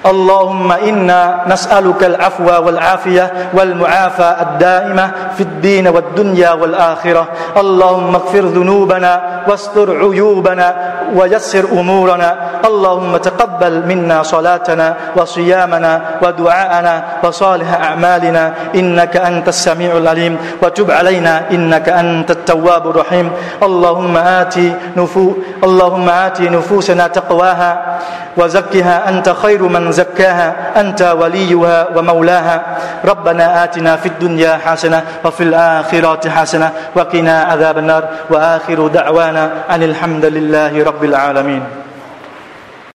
اللهم 0.06 0.72
إنا 0.72 1.20
نسألك 1.46 2.04
العفو 2.04 2.48
والعافية 2.66 3.32
والمعافاة 3.54 4.42
الدائمة 4.42 5.11
في 5.37 5.42
الدين 5.42 5.88
والدنيا 5.88 6.52
والآخرة. 6.52 7.28
اللهم 7.56 8.14
اغفر 8.14 8.40
ذنوبنا 8.40 9.42
واستر 9.48 9.98
عيوبنا 9.98 10.74
ويسر 11.14 11.64
أمورنا. 11.72 12.37
اللهم 12.64 13.16
تقبل 13.16 13.87
منا 13.87 14.22
صلاتنا 14.22 14.96
وصيامنا 15.16 16.00
ودعاءنا 16.22 17.04
وصالح 17.24 17.70
أعمالنا. 17.85 18.52
إنك 18.74 19.16
أنت 19.16 19.48
السميع 19.48 19.96
العليم. 19.96 20.38
وتب 20.62 20.90
علينا 20.90 21.50
إنك 21.50 21.88
أنت 21.88 22.30
التواب 22.30 22.90
الرحيم. 22.90 23.30
اللهم 23.62 24.16
آتي 24.16 24.74
نفو 24.96 25.32
اللهم 25.64 26.09
آتي 26.09 26.48
نفوسنا 26.48 27.06
تقواها 27.06 27.98
وزكها 28.37 29.09
أنت 29.09 29.28
خير 29.28 29.62
من 29.87 29.92
زكاها 29.92 30.75
أنت 30.81 31.03
وليها 31.03 31.94
ومولاها. 31.94 32.57
ربنا 33.05 33.64
آتنا 33.64 33.96
في 34.03 34.09
الدنيا 34.09 34.59
حسنة 34.66 35.22
وفي 35.25 35.42
الآخرة 35.42 36.29
حسنة 36.29 36.72
وقنا 36.94 37.42
عذاب 37.42 37.79
النار. 37.79 38.05
وآخر 38.31 38.87
دعوانا 38.87 39.70
أن 39.70 39.83
الحمد 39.83 40.25
لله 40.25 40.75
رب 40.85 41.03
العالمين. 41.05 41.86